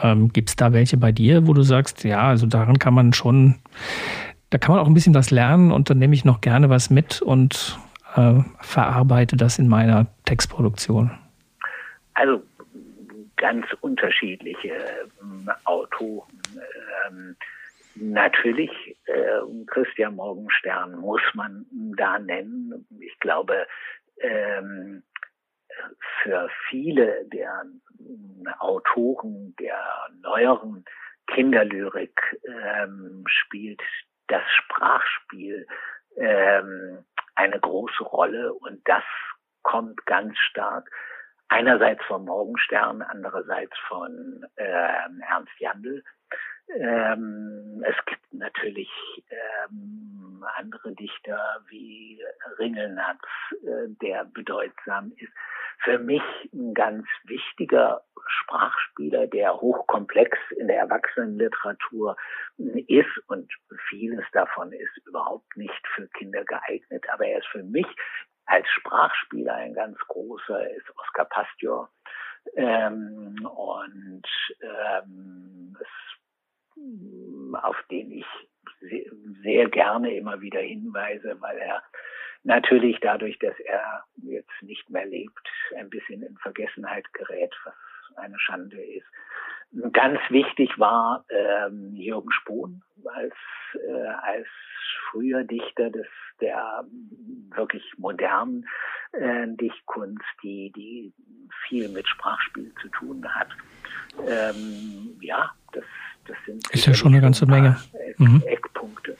[0.00, 3.12] Ähm, Gibt es da welche bei dir, wo du sagst, ja, also daran kann man
[3.12, 3.56] schon,
[4.50, 6.90] da kann man auch ein bisschen was lernen und dann nehme ich noch gerne was
[6.90, 7.78] mit und
[8.14, 11.10] äh, verarbeite das in meiner Textproduktion?
[12.14, 12.42] Also
[13.36, 14.74] ganz unterschiedliche
[15.20, 16.28] ähm, Autoren.
[17.08, 17.36] Ähm,
[17.94, 18.70] natürlich,
[19.06, 22.86] äh, Christian Morgenstern muss man da nennen.
[23.00, 23.66] Ich glaube,
[24.20, 25.02] ähm,
[26.22, 27.64] für viele der
[28.58, 29.78] Autoren der
[30.22, 30.84] neueren
[31.28, 33.80] Kinderlyrik ähm, spielt
[34.26, 35.66] das Sprachspiel
[36.16, 39.04] ähm, eine große Rolle und das
[39.62, 40.90] kommt ganz stark
[41.48, 44.98] einerseits von Morgenstern, andererseits von äh,
[45.28, 46.02] Ernst Jandl.
[46.78, 48.90] Ähm, es gibt natürlich
[49.30, 52.22] ähm, andere Dichter wie
[52.58, 53.24] Ringelnatz,
[53.62, 55.32] äh, der bedeutsam ist.
[55.82, 62.16] Für mich ein ganz wichtiger Sprachspieler, der hochkomplex in der Erwachsenenliteratur
[62.58, 63.50] ist und
[63.88, 67.04] vieles davon ist überhaupt nicht für Kinder geeignet.
[67.10, 67.86] Aber er ist für mich
[68.44, 71.90] als Sprachspieler ein ganz großer, ist Oskar Pastior.
[72.56, 74.26] Ähm, und
[74.60, 76.09] ähm, es
[77.62, 78.26] auf den ich
[79.42, 81.82] sehr gerne immer wieder hinweise, weil er
[82.44, 87.74] natürlich dadurch, dass er jetzt nicht mehr lebt, ein bisschen in Vergessenheit gerät, was
[88.16, 89.06] eine Schande ist.
[89.92, 93.34] Ganz wichtig war ähm, Jürgen Spohn als,
[93.74, 94.48] äh, als
[95.10, 96.06] früher Dichter des,
[96.40, 96.84] der
[97.54, 98.66] wirklich modernen
[99.12, 101.12] äh, Dichtkunst, die, die
[101.68, 103.48] viel mit Sprachspiel zu tun hat.
[104.26, 105.84] Ähm, ja, das,
[106.30, 107.76] das sind ist ja schon eine ganze Menge.
[108.18, 108.42] Mhm.
[108.46, 109.16] Eckpunkte.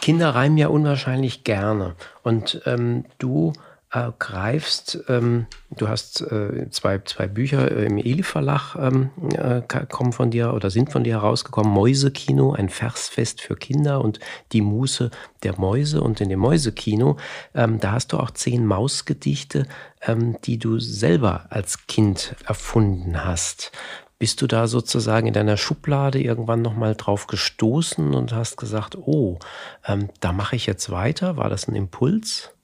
[0.00, 1.94] Kinder reimen ja unwahrscheinlich gerne.
[2.22, 3.52] Und ähm, du
[3.92, 10.12] äh, greifst, ähm, du hast äh, zwei, zwei Bücher im Eli Verlag ähm, äh, kommen
[10.12, 11.72] von dir oder sind von dir herausgekommen.
[11.72, 14.20] Mäusekino, ein Versfest für Kinder und
[14.52, 15.10] die Muße
[15.42, 16.00] der Mäuse.
[16.00, 17.16] Und in dem Mäusekino,
[17.54, 19.66] ähm, da hast du auch zehn Mausgedichte,
[20.02, 23.72] ähm, die du selber als Kind erfunden hast.
[24.18, 29.38] Bist du da sozusagen in deiner Schublade irgendwann nochmal drauf gestoßen und hast gesagt, oh,
[29.86, 31.36] ähm, da mache ich jetzt weiter?
[31.36, 32.56] War das ein Impuls?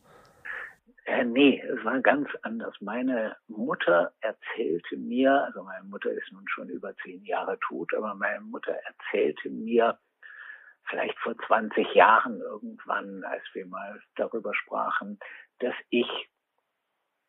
[1.04, 2.74] Äh, nee, es war ganz anders.
[2.80, 8.14] Meine Mutter erzählte mir, also meine Mutter ist nun schon über zehn Jahre tot, aber
[8.14, 9.98] meine Mutter erzählte mir
[10.88, 15.18] vielleicht vor 20 Jahren irgendwann, als wir mal darüber sprachen,
[15.58, 16.08] dass ich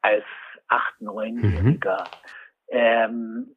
[0.02, 0.24] als
[0.68, 2.70] acht, neunjähriger mhm.
[2.70, 3.56] ähm,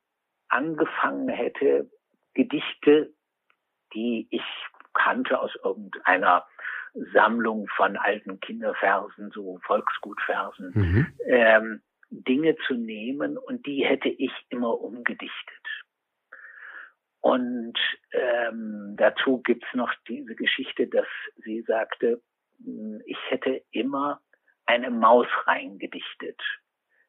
[0.48, 1.90] angefangen hätte,
[2.34, 3.12] Gedichte,
[3.94, 4.42] die ich
[4.94, 6.46] kannte aus irgendeiner
[7.12, 11.06] Sammlung von alten Kinderversen, so Volksgutversen, mhm.
[11.26, 15.66] ähm, Dinge zu nehmen und die hätte ich immer umgedichtet.
[17.20, 17.76] Und
[18.12, 21.06] ähm, dazu gibt's noch diese Geschichte, dass
[21.44, 22.22] sie sagte,
[22.64, 24.20] hm, ich hätte immer
[24.64, 26.40] eine Maus reingedichtet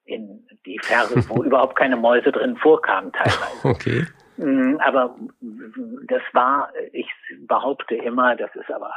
[0.08, 3.68] in die Verse, wo überhaupt keine Mäuse drin vorkamen teilweise.
[3.68, 4.06] Okay.
[4.38, 5.16] Mm, aber
[6.08, 7.10] das war, ich
[7.48, 8.92] behaupte immer, das ist aber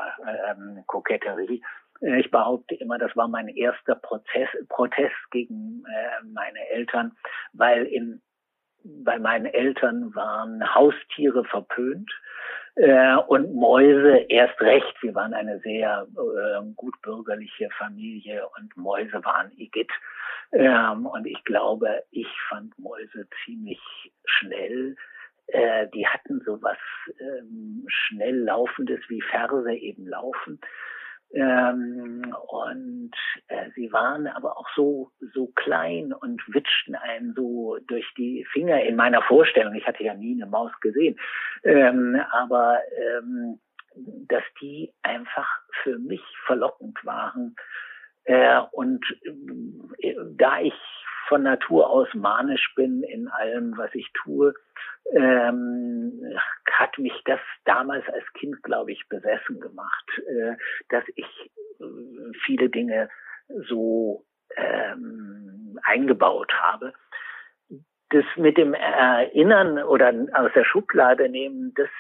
[0.51, 1.62] ähm, Koketterie,
[2.01, 7.12] ich behaupte immer, das war mein erster Prozess, Protest gegen äh, meine Eltern,
[7.53, 8.23] weil in,
[8.83, 12.11] bei meinen Eltern waren Haustiere verpönt
[12.76, 14.94] äh, und Mäuse erst recht.
[15.02, 19.90] Wir waren eine sehr äh, gut bürgerliche Familie und Mäuse waren Igitt.
[20.52, 23.80] Ähm, und ich glaube, ich fand Mäuse ziemlich
[24.24, 24.96] schnell
[25.52, 26.78] äh, die hatten so was
[27.20, 30.61] ähm, schnell laufendes wie Verse eben laufen.
[31.33, 33.12] Ähm, und
[33.49, 38.83] äh, sie waren aber auch so so klein und witschten einen so durch die Finger
[38.83, 39.75] in meiner Vorstellung.
[39.75, 41.19] Ich hatte ja nie eine Maus gesehen,
[41.62, 43.61] ähm, aber ähm,
[43.95, 45.49] dass die einfach
[45.83, 47.55] für mich verlockend waren.
[48.25, 49.05] Äh, und
[49.99, 50.75] äh, da ich
[51.31, 54.53] von Natur aus manisch bin in allem, was ich tue,
[55.14, 56.12] ähm,
[56.73, 60.57] hat mich das damals als Kind, glaube ich, besessen gemacht, äh,
[60.88, 61.85] dass ich äh,
[62.45, 63.09] viele Dinge
[63.69, 64.25] so
[64.57, 66.93] ähm, eingebaut habe.
[68.11, 71.90] Das mit dem Erinnern oder aus der Schublade nehmen, das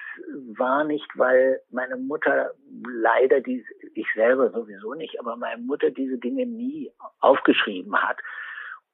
[0.56, 2.50] war nicht, weil meine Mutter
[2.84, 3.64] leider die,
[3.94, 6.90] ich selber sowieso nicht, aber meine Mutter diese Dinge nie
[7.20, 8.18] aufgeschrieben hat.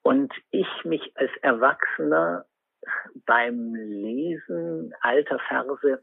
[0.07, 2.45] Und ich mich als Erwachsener
[3.27, 6.01] beim Lesen alter Verse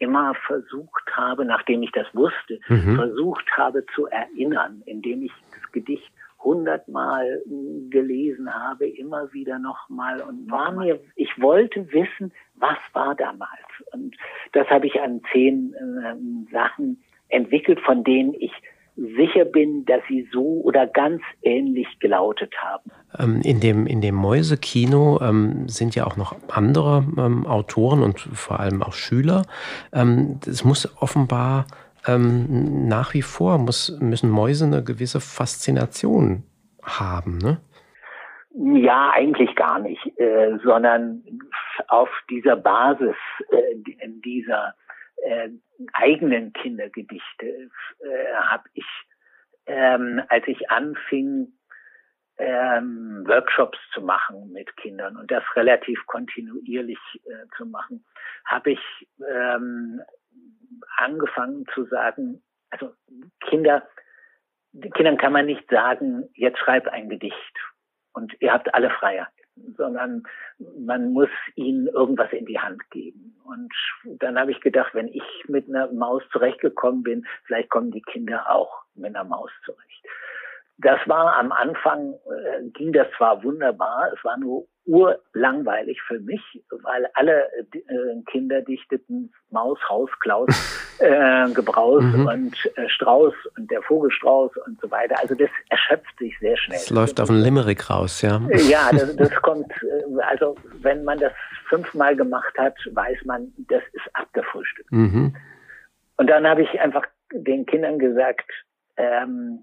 [0.00, 2.96] immer versucht habe, nachdem ich das wusste, mhm.
[2.96, 7.40] versucht habe zu erinnern, indem ich das Gedicht hundertmal
[7.90, 13.70] gelesen habe, immer wieder nochmal und war mir, ich wollte wissen, was war damals.
[13.92, 14.16] Und
[14.50, 18.52] das habe ich an zehn äh, Sachen entwickelt, von denen ich
[18.96, 22.90] sicher bin, dass sie so oder ganz ähnlich gelautet haben.
[23.18, 28.20] Ähm, in dem, in dem Mäusekino ähm, sind ja auch noch andere ähm, Autoren und
[28.20, 29.42] vor allem auch Schüler.
[29.92, 31.66] Ähm, es muss offenbar
[32.06, 36.44] ähm, nach wie vor, muss, müssen Mäuse eine gewisse Faszination
[36.82, 37.60] haben, ne?
[38.52, 41.22] Ja, eigentlich gar nicht, äh, sondern
[41.86, 43.14] auf dieser Basis,
[43.50, 44.74] äh, in dieser
[45.22, 45.50] äh,
[45.92, 48.86] eigenen Kindergedichte äh, habe ich,
[49.66, 51.52] ähm, als ich anfing,
[52.38, 58.04] ähm, Workshops zu machen mit Kindern und das relativ kontinuierlich äh, zu machen,
[58.46, 60.00] habe ich ähm,
[60.96, 62.94] angefangen zu sagen, also
[63.40, 63.86] Kinder,
[64.94, 67.58] Kindern kann man nicht sagen, jetzt schreib ein Gedicht
[68.14, 69.28] und ihr habt alle Freiheit
[69.76, 70.22] sondern
[70.78, 73.34] man muss ihnen irgendwas in die Hand geben.
[73.44, 73.72] Und
[74.20, 78.50] dann habe ich gedacht, wenn ich mit einer Maus zurechtgekommen bin, vielleicht kommen die Kinder
[78.50, 80.06] auch mit einer Maus zurecht.
[80.82, 86.40] Das war am Anfang, äh, ging das zwar wunderbar, es war nur urlangweilig für mich,
[86.82, 90.48] weil alle äh, Kinder dichteten Maus, Haus, Klaus,
[90.98, 92.26] äh, Gebraus mhm.
[92.26, 95.16] und äh, Strauß und der Vogelstrauß und so weiter.
[95.20, 96.78] Also das erschöpft sich sehr schnell.
[96.78, 98.40] Es läuft auf den Limerick raus, ja.
[98.68, 101.32] Ja, das, das kommt, äh, also wenn man das
[101.68, 104.90] fünfmal gemacht hat, weiß man, das ist abgefrühstückt.
[104.90, 105.36] Mhm.
[106.16, 108.50] Und dann habe ich einfach den Kindern gesagt,
[108.96, 109.62] ähm,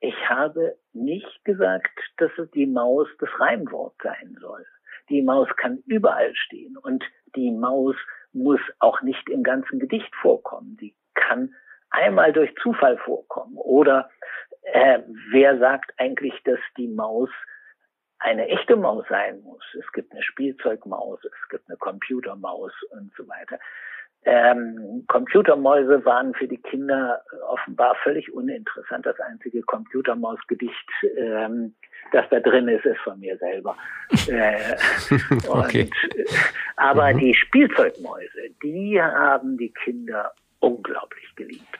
[0.00, 4.66] ich habe nicht gesagt, dass es die Maus das Reimwort sein soll.
[5.08, 7.04] Die Maus kann überall stehen und
[7.34, 7.96] die Maus
[8.32, 10.76] muss auch nicht im ganzen Gedicht vorkommen.
[10.80, 11.54] Die kann
[11.90, 13.56] einmal durch Zufall vorkommen.
[13.56, 14.10] Oder
[14.62, 17.30] äh, wer sagt eigentlich, dass die Maus
[18.18, 19.64] eine echte Maus sein muss?
[19.78, 23.58] Es gibt eine Spielzeugmaus, es gibt eine Computermaus und so weiter.
[24.28, 29.06] Ähm, Computermäuse waren für die Kinder offenbar völlig uninteressant.
[29.06, 31.74] Das einzige Computermausgedicht, ähm,
[32.10, 33.76] das da drin ist, ist von mir selber.
[34.28, 34.76] Äh,
[35.48, 35.82] okay.
[35.82, 36.28] Und,
[36.76, 37.18] aber mhm.
[37.18, 41.78] die Spielzeugmäuse, die haben die Kinder unglaublich geliebt.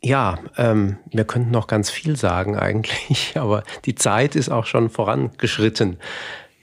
[0.00, 4.90] Ja, ähm, wir könnten noch ganz viel sagen eigentlich, aber die Zeit ist auch schon
[4.90, 5.98] vorangeschritten.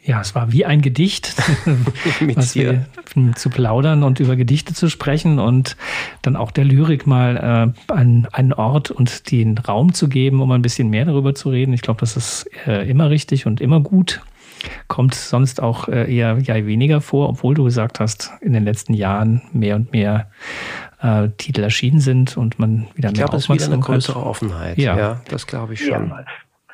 [0.05, 1.33] Ja, es war wie ein Gedicht,
[2.35, 2.85] was wir,
[3.35, 5.75] zu plaudern und über Gedichte zu sprechen und
[6.21, 10.51] dann auch der Lyrik mal äh, einen, einen Ort und den Raum zu geben, um
[10.51, 11.73] ein bisschen mehr darüber zu reden.
[11.73, 14.21] Ich glaube, das ist äh, immer richtig und immer gut.
[14.87, 18.93] Kommt sonst auch äh, eher ja, weniger vor, obwohl du gesagt hast, in den letzten
[18.93, 20.29] Jahren mehr und mehr
[21.01, 24.23] äh, Titel erschienen sind und man wieder ich mehr glaube, es ist wieder eine größere
[24.23, 24.77] Offenheit.
[24.77, 26.09] Ja, ja das glaube ich schon.
[26.09, 26.25] Ja,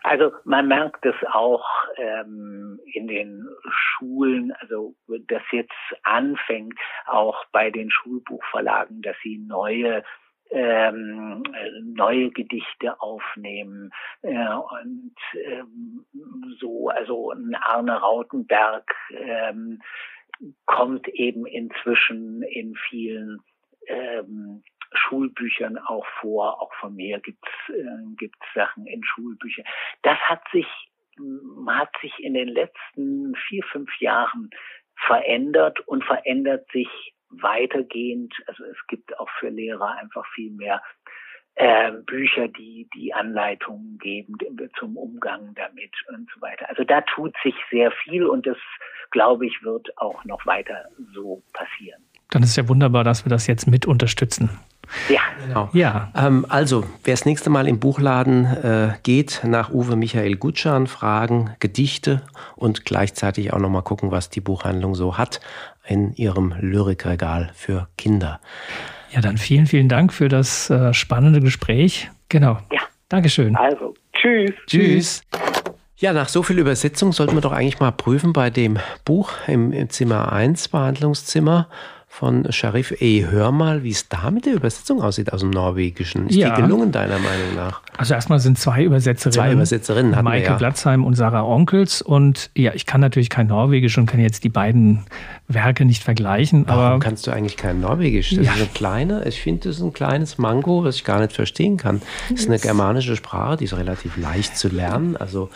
[0.04, 1.66] also man merkt es auch
[1.98, 4.96] ähm, in den Schulen, also
[5.28, 5.72] das jetzt
[6.04, 10.04] anfängt, auch bei den Schulbuchverlagen, dass sie neue
[10.52, 11.44] ähm,
[11.82, 16.06] neue Gedichte aufnehmen äh, und ähm,
[16.60, 19.82] so, also ein Arne Rautenberg ähm,
[20.66, 23.40] kommt eben inzwischen in vielen
[23.88, 26.62] ähm, Schulbüchern auch vor.
[26.62, 29.66] Auch von mir gibt's äh, gibt's Sachen in Schulbüchern.
[30.04, 30.68] Das hat sich
[31.68, 34.50] hat sich in den letzten vier fünf Jahren
[34.96, 36.90] verändert und verändert sich
[37.30, 38.34] weitergehend.
[38.48, 40.82] Also es gibt auch für Lehrer einfach viel mehr
[41.56, 44.38] äh, Bücher, die die Anleitungen geben
[44.80, 46.70] zum Umgang damit und so weiter.
[46.70, 48.58] Also da tut sich sehr viel und das,
[49.12, 52.04] glaube ich, wird auch noch weiter so passieren.
[52.32, 54.50] Dann ist ja wunderbar, dass wir das jetzt mit unterstützen.
[55.10, 55.20] Ja.
[55.46, 55.70] Genau.
[55.74, 56.12] Ja.
[56.16, 61.52] Ähm, also, wer das nächste Mal im Buchladen äh, geht, nach Uwe Michael Gutschan fragen,
[61.60, 62.22] Gedichte
[62.56, 65.42] und gleichzeitig auch nochmal gucken, was die Buchhandlung so hat
[65.86, 68.40] in ihrem Lyrikregal für Kinder.
[69.12, 72.10] Ja, dann vielen, vielen Dank für das äh, spannende Gespräch.
[72.30, 72.60] Genau.
[72.72, 72.82] Ja.
[73.10, 73.58] Dankeschön.
[73.58, 74.52] Also, tschüss.
[74.68, 75.22] Tschüss.
[75.98, 79.74] Ja, nach so viel Übersetzung sollten wir doch eigentlich mal prüfen bei dem Buch im,
[79.74, 81.68] im Zimmer 1, Behandlungszimmer
[82.14, 83.26] von Sharif E.
[83.26, 86.28] Hör mal, wie es da mit der Übersetzung aussieht aus dem Norwegischen.
[86.28, 86.54] Ist ja.
[86.54, 87.82] die gelungen, deiner Meinung nach?
[87.98, 89.34] Also erstmal sind zwei Übersetzerinnen.
[89.34, 90.58] Zwei Übersetzerinnen hatten Maike wir, ja.
[90.58, 92.02] Blatzheim und Sarah Onkels.
[92.02, 95.06] Und ja, ich kann natürlich kein Norwegisch und kann jetzt die beiden
[95.48, 96.66] Werke nicht vergleichen.
[96.68, 98.36] Warum aber kannst du eigentlich kein Norwegisch?
[98.36, 98.52] Das ja.
[98.52, 101.78] ist eine kleine, ich finde, das ist ein kleines Mango, was ich gar nicht verstehen
[101.78, 102.02] kann.
[102.30, 105.16] Das ist eine germanische Sprache, die ist relativ leicht zu lernen.
[105.16, 105.50] Also,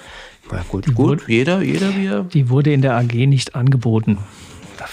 [0.49, 2.23] na gut, gut, wurde, jeder, jeder wie er.
[2.23, 4.19] Die wurde in der AG nicht angeboten.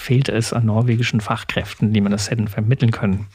[0.03, 3.27] Da fehlt es an norwegischen Fachkräften, die man das hätten vermitteln können.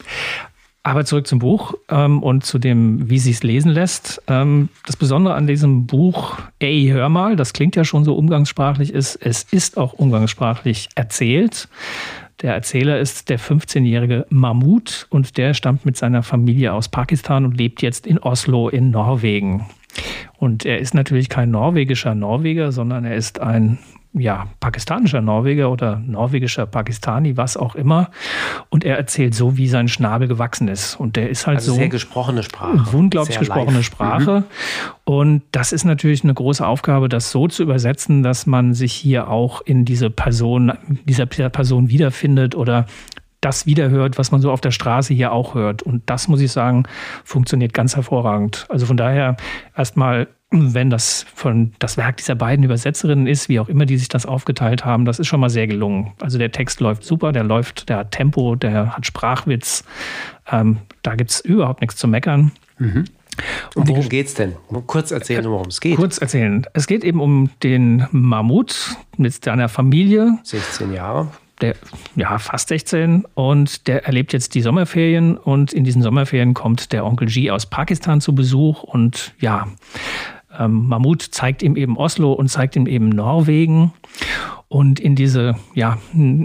[0.83, 4.22] Aber zurück zum Buch ähm, und zu dem, wie sie es lesen lässt.
[4.26, 8.92] Ähm, das Besondere an diesem Buch, ey, hör mal, das klingt ja schon so umgangssprachlich,
[8.92, 11.68] ist, es ist auch umgangssprachlich erzählt.
[12.42, 17.57] Der Erzähler ist der 15-jährige Mahmoud und der stammt mit seiner Familie aus Pakistan und
[17.57, 19.66] lebt jetzt in Oslo in Norwegen.
[20.37, 23.78] Und er ist natürlich kein norwegischer Norweger, sondern er ist ein
[24.12, 28.11] ja, pakistanischer Norweger oder norwegischer Pakistani, was auch immer.
[28.71, 30.97] Und er erzählt so, wie sein Schnabel gewachsen ist.
[30.99, 31.77] Und der ist halt also so.
[31.77, 32.97] Sehr gesprochene Sprache.
[32.97, 33.85] Unglaublich sehr gesprochene live.
[33.85, 34.40] Sprache.
[34.40, 34.44] Mhm.
[35.05, 39.29] Und das ist natürlich eine große Aufgabe, das so zu übersetzen, dass man sich hier
[39.29, 40.73] auch in diese Person,
[41.05, 42.87] dieser Person wiederfindet oder
[43.40, 45.83] das wiederhört, was man so auf der Straße hier auch hört.
[45.83, 46.85] Und das, muss ich sagen,
[47.25, 48.66] funktioniert ganz hervorragend.
[48.68, 49.37] Also von daher
[49.77, 54.08] erstmal wenn das von das Werk dieser beiden Übersetzerinnen ist, wie auch immer die sich
[54.08, 56.12] das aufgeteilt haben, das ist schon mal sehr gelungen.
[56.20, 59.84] Also der Text läuft super, der läuft, der hat Tempo, der hat Sprachwitz.
[60.50, 62.52] Ähm, da gibt es überhaupt nichts zu meckern.
[62.79, 63.04] Mhm.
[63.75, 64.54] Und worum geht es denn?
[64.87, 65.96] Kurz erzählen, worum es geht.
[65.96, 66.66] Kurz erzählen.
[66.73, 70.38] Es geht eben um den Mammut mit seiner Familie.
[70.42, 71.29] 16 Jahre
[71.60, 71.75] der
[72.14, 77.04] ja fast 16 und der erlebt jetzt die Sommerferien und in diesen Sommerferien kommt der
[77.04, 79.66] Onkel G aus Pakistan zu Besuch und ja,
[80.59, 83.92] ähm, Mammut zeigt ihm eben Oslo und zeigt ihm eben Norwegen.
[84.71, 85.96] Und in diese, ja,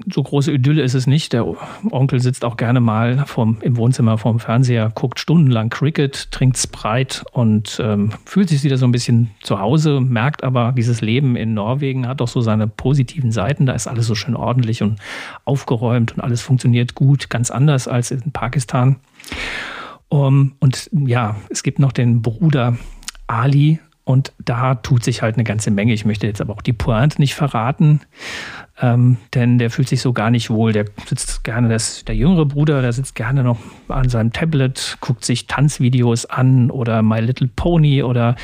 [0.10, 1.34] so große Idylle ist es nicht.
[1.34, 1.46] Der
[1.92, 7.26] Onkel sitzt auch gerne mal vom, im Wohnzimmer vorm Fernseher, guckt stundenlang Cricket, trinkt Sprite
[7.34, 11.54] und ähm, fühlt sich wieder so ein bisschen zu Hause, merkt aber, dieses Leben in
[11.54, 13.66] Norwegen hat doch so seine positiven Seiten.
[13.66, 15.00] Da ist alles so schön ordentlich und
[15.44, 18.98] aufgeräumt und alles funktioniert gut, ganz anders als in Pakistan.
[20.08, 22.78] Um, und ja, es gibt noch den Bruder
[23.28, 25.94] Ali, und da tut sich halt eine ganze Menge.
[25.94, 28.02] Ich möchte jetzt aber auch die Pointe nicht verraten,
[28.82, 30.74] ähm, denn der fühlt sich so gar nicht wohl.
[30.74, 35.24] Der sitzt gerne, das, der jüngere Bruder, der sitzt gerne noch an seinem Tablet, guckt
[35.24, 38.36] sich Tanzvideos an oder My Little Pony oder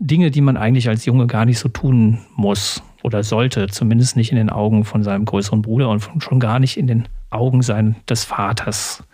[0.00, 4.32] Dinge, die man eigentlich als Junge gar nicht so tun muss oder sollte, zumindest nicht
[4.32, 7.96] in den Augen von seinem größeren Bruder und schon gar nicht in den Augen sein
[8.08, 9.04] des Vaters.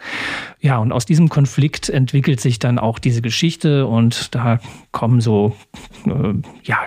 [0.60, 4.60] Ja, und aus diesem Konflikt entwickelt sich dann auch diese Geschichte und da
[4.92, 5.56] kommen so,
[6.06, 6.78] äh, ja,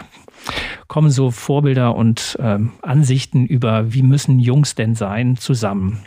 [0.87, 5.99] kommen so Vorbilder und äh, Ansichten über, wie müssen Jungs denn sein, zusammen.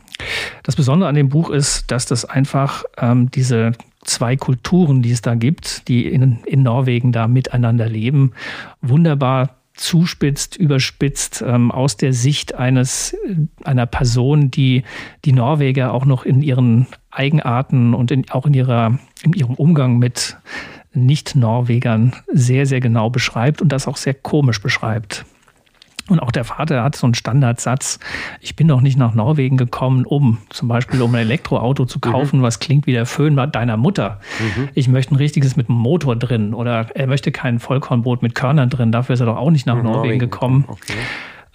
[0.63, 3.73] Das Besondere an dem Buch ist, dass das einfach ähm, diese
[4.05, 8.33] zwei Kulturen, die es da gibt, die in, in Norwegen da miteinander leben,
[8.81, 13.17] wunderbar zuspitzt, überspitzt, ähm, aus der Sicht eines,
[13.65, 14.83] einer Person, die
[15.25, 19.99] die Norweger auch noch in ihren Eigenarten und in, auch in, ihrer, in ihrem Umgang
[19.99, 20.37] mit
[20.93, 25.25] Nicht-Norwegern sehr, sehr genau beschreibt und das auch sehr komisch beschreibt.
[26.09, 27.99] Und auch der Vater hat so einen Standardsatz,
[28.41, 32.39] ich bin doch nicht nach Norwegen gekommen, um zum Beispiel um ein Elektroauto zu kaufen,
[32.39, 32.43] mhm.
[32.43, 34.21] was klingt wie der Föhn deiner Mutter.
[34.39, 34.69] Mhm.
[34.75, 38.71] Ich möchte ein richtiges mit einem Motor drin oder er möchte kein Vollkornbrot mit Körnern
[38.71, 40.65] drin, dafür ist er doch auch nicht nach Norwegen, Norwegen gekommen.
[40.69, 40.95] Okay.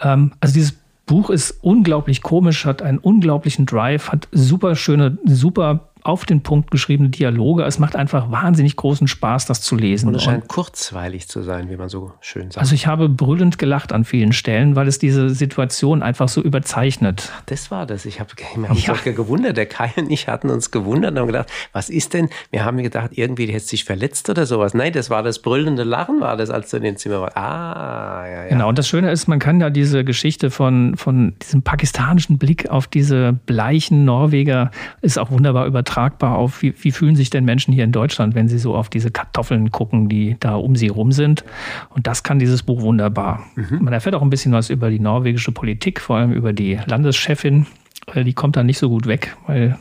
[0.02, 5.91] Ähm, also dieses Buch ist unglaublich komisch, hat einen unglaublichen Drive, hat super schöne, super
[6.04, 7.64] auf den Punkt geschriebene Dialoge.
[7.64, 10.10] Es macht einfach wahnsinnig großen Spaß, das zu lesen.
[10.10, 12.58] Und es scheint kurzweilig zu sein, wie man so schön sagt.
[12.58, 17.32] Also ich habe brüllend gelacht an vielen Stellen, weil es diese Situation einfach so überzeichnet.
[17.36, 18.06] Ach, das war das.
[18.06, 18.94] Ich habe wir haben ja.
[18.94, 19.58] uns gewundert.
[19.58, 22.30] Der Kai und ich hatten uns gewundert und haben gedacht, was ist denn?
[22.50, 24.74] Wir haben gedacht, irgendwie hätte sich verletzt oder sowas.
[24.74, 27.38] Nein, das war das brüllende Lachen, war das, als du in den Zimmer warst.
[27.38, 28.50] Ah, ja, ja.
[28.50, 28.70] Genau.
[28.70, 32.88] Und das Schöne ist, man kann ja diese Geschichte von, von diesem pakistanischen Blick auf
[32.88, 34.72] diese bleichen Norweger
[35.02, 38.36] ist auch wunderbar übertragen übertragbar auf, wie, wie fühlen sich denn Menschen hier in Deutschland,
[38.36, 41.44] wenn sie so auf diese Kartoffeln gucken, die da um sie rum sind.
[41.90, 43.44] Und das kann dieses Buch wunderbar.
[43.56, 43.80] Mhm.
[43.82, 47.68] Man erfährt auch ein bisschen was über die norwegische Politik, vor allem über die Landeschefin,
[48.16, 49.78] die kommt dann nicht so gut weg, weil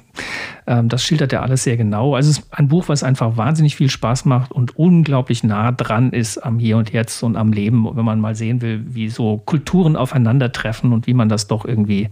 [0.85, 2.15] das schildert ja alles sehr genau.
[2.15, 6.13] Also es ist ein Buch, was einfach wahnsinnig viel Spaß macht und unglaublich nah dran
[6.13, 9.39] ist am Hier und Jetzt und am Leben, wenn man mal sehen will, wie so
[9.39, 12.11] Kulturen aufeinandertreffen und wie man das doch irgendwie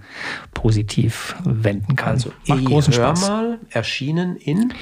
[0.55, 2.15] positiv wenden kann.
[2.15, 3.29] Also macht großen Spaß.
[3.29, 4.73] mal erschienen in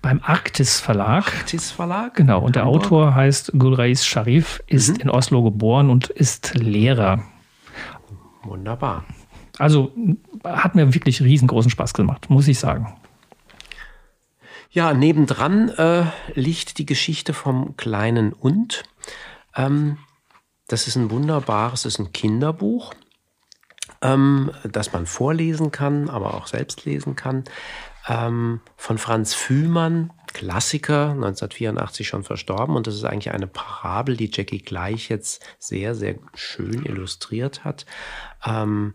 [0.00, 1.26] beim Arktis Verlag.
[1.34, 2.14] Arktis Verlag.
[2.14, 2.40] Genau.
[2.40, 2.84] Und der Hamburg.
[2.84, 5.02] Autor heißt Gulreis Sharif, ist mhm.
[5.02, 7.22] in Oslo geboren und ist Lehrer.
[8.44, 9.04] Wunderbar.
[9.58, 9.92] Also
[10.44, 12.94] hat mir wirklich riesengroßen Spaß gemacht, muss ich sagen.
[14.74, 18.82] Ja, nebendran äh, liegt die Geschichte vom kleinen Und.
[19.54, 19.98] Ähm,
[20.66, 22.92] das ist ein wunderbares, ist ein Kinderbuch,
[24.02, 27.44] ähm, das man vorlesen kann, aber auch selbst lesen kann.
[28.08, 32.74] Ähm, von Franz Fühlmann, Klassiker, 1984 schon verstorben.
[32.74, 37.86] Und das ist eigentlich eine Parabel, die Jackie gleich jetzt sehr, sehr schön illustriert hat.
[38.44, 38.94] Ähm,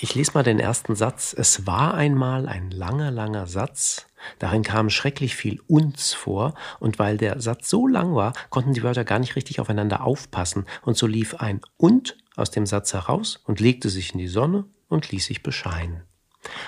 [0.00, 1.34] ich lese mal den ersten Satz.
[1.36, 4.07] Es war einmal ein langer, langer Satz.
[4.38, 8.82] Darin kam schrecklich viel uns vor, und weil der Satz so lang war, konnten die
[8.82, 13.40] Wörter gar nicht richtig aufeinander aufpassen, und so lief ein und aus dem Satz heraus
[13.44, 16.02] und legte sich in die Sonne und ließ sich bescheinen.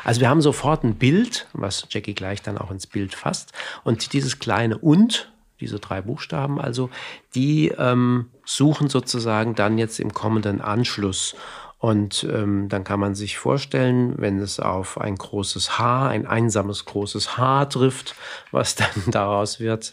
[0.05, 3.53] Also wir haben sofort ein Bild, was Jackie gleich dann auch ins Bild fasst,
[3.84, 6.90] und dieses kleine und, diese drei Buchstaben also,
[7.34, 11.36] die ähm, suchen sozusagen dann jetzt im kommenden Anschluss.
[11.81, 16.85] Und ähm, dann kann man sich vorstellen, wenn es auf ein großes H, ein einsames
[16.85, 18.14] großes H trifft,
[18.51, 19.93] was dann daraus wird,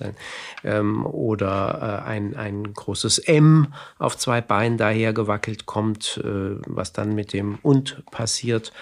[0.65, 6.91] ähm, oder äh, ein, ein großes M auf zwei Beinen daher gewackelt kommt, äh, was
[6.91, 8.73] dann mit dem und passiert.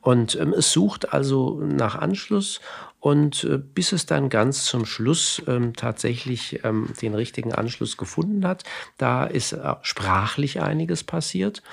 [0.00, 2.60] Und ähm, es sucht also nach Anschluss
[3.02, 8.46] und äh, bis es dann ganz zum Schluss ähm, tatsächlich ähm, den richtigen Anschluss gefunden
[8.46, 8.62] hat,
[8.98, 11.64] da ist äh, sprachlich einiges passiert.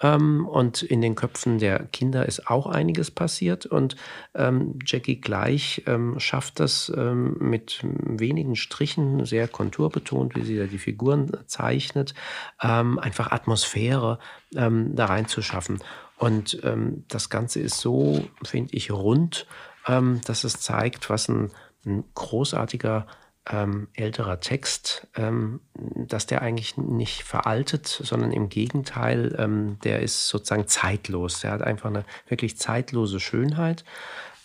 [0.00, 3.66] Ähm, und in den Köpfen der Kinder ist auch einiges passiert.
[3.66, 3.96] Und
[4.34, 10.78] ähm, Jackie Gleich ähm, schafft das mit wenigen Strichen, sehr konturbetont, wie sie da die
[10.78, 12.14] Figuren zeichnet,
[12.58, 14.18] einfach Atmosphäre
[14.50, 15.78] da reinzuschaffen.
[16.16, 16.60] Und
[17.08, 19.46] das Ganze ist so, finde ich, rund,
[19.86, 21.50] dass es zeigt, was ein,
[21.84, 23.06] ein großartiger
[23.50, 30.28] ähm, älterer Text, ähm, dass der eigentlich nicht veraltet, sondern im Gegenteil, ähm, der ist
[30.28, 31.40] sozusagen zeitlos.
[31.40, 33.84] Der hat einfach eine wirklich zeitlose Schönheit.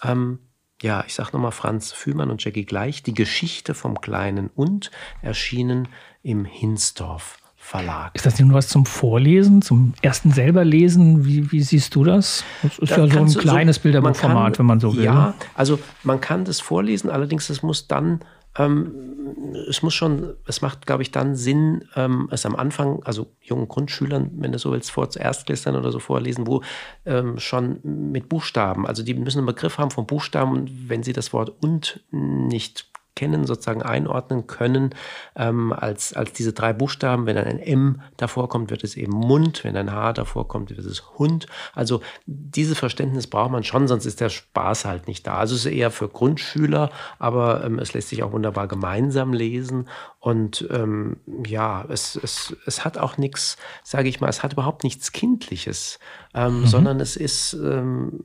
[0.03, 0.39] Ähm,
[0.81, 4.91] ja, ich sage nochmal Franz Fühmann und Jackie gleich, die Geschichte vom Kleinen und
[5.21, 5.87] erschienen
[6.21, 7.39] im Hinsdorf.
[7.55, 8.13] Verlag.
[8.13, 11.25] Ist das denn was zum Vorlesen, zum ersten selber lesen?
[11.25, 12.43] Wie, wie siehst du das?
[12.61, 15.05] Das ist da ja so ein kleines so, Bilderbuchformat, wenn man so will.
[15.05, 18.19] Ja, also man kann das vorlesen, allerdings es muss dann
[18.57, 23.27] ähm, es muss schon, es macht, glaube ich, dann Sinn, ähm, es am Anfang, also
[23.41, 26.61] jungen Grundschülern, wenn du so willst, vor Erstklässlern oder so vorlesen, wo
[27.05, 31.13] ähm, schon mit Buchstaben, also die müssen einen Begriff haben von Buchstaben und wenn sie
[31.13, 34.95] das Wort und nicht kennen, sozusagen einordnen können
[35.35, 37.25] ähm, als, als diese drei Buchstaben.
[37.25, 39.63] Wenn ein M davor kommt, wird es eben Mund.
[39.63, 41.47] Wenn ein H davor kommt, wird es Hund.
[41.73, 45.35] Also dieses Verständnis braucht man schon, sonst ist der Spaß halt nicht da.
[45.35, 46.89] Also es ist eher für Grundschüler,
[47.19, 49.87] aber ähm, es lässt sich auch wunderbar gemeinsam lesen.
[50.19, 54.83] Und ähm, ja, es, es, es hat auch nichts, sage ich mal, es hat überhaupt
[54.83, 55.99] nichts Kindliches,
[56.33, 56.67] ähm, mhm.
[56.67, 58.23] sondern es ist, ähm,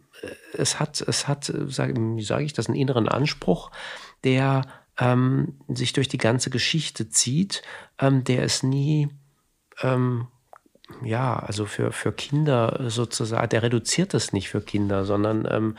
[0.53, 3.71] es hat, es hat, sag, wie sage ich das, einen inneren Anspruch
[4.25, 4.63] der
[4.99, 7.63] ähm, sich durch die ganze Geschichte zieht,
[7.99, 9.09] ähm, der es nie,
[9.83, 10.27] ähm,
[11.05, 15.77] ja, also für, für Kinder sozusagen, der reduziert das nicht für Kinder, sondern ähm,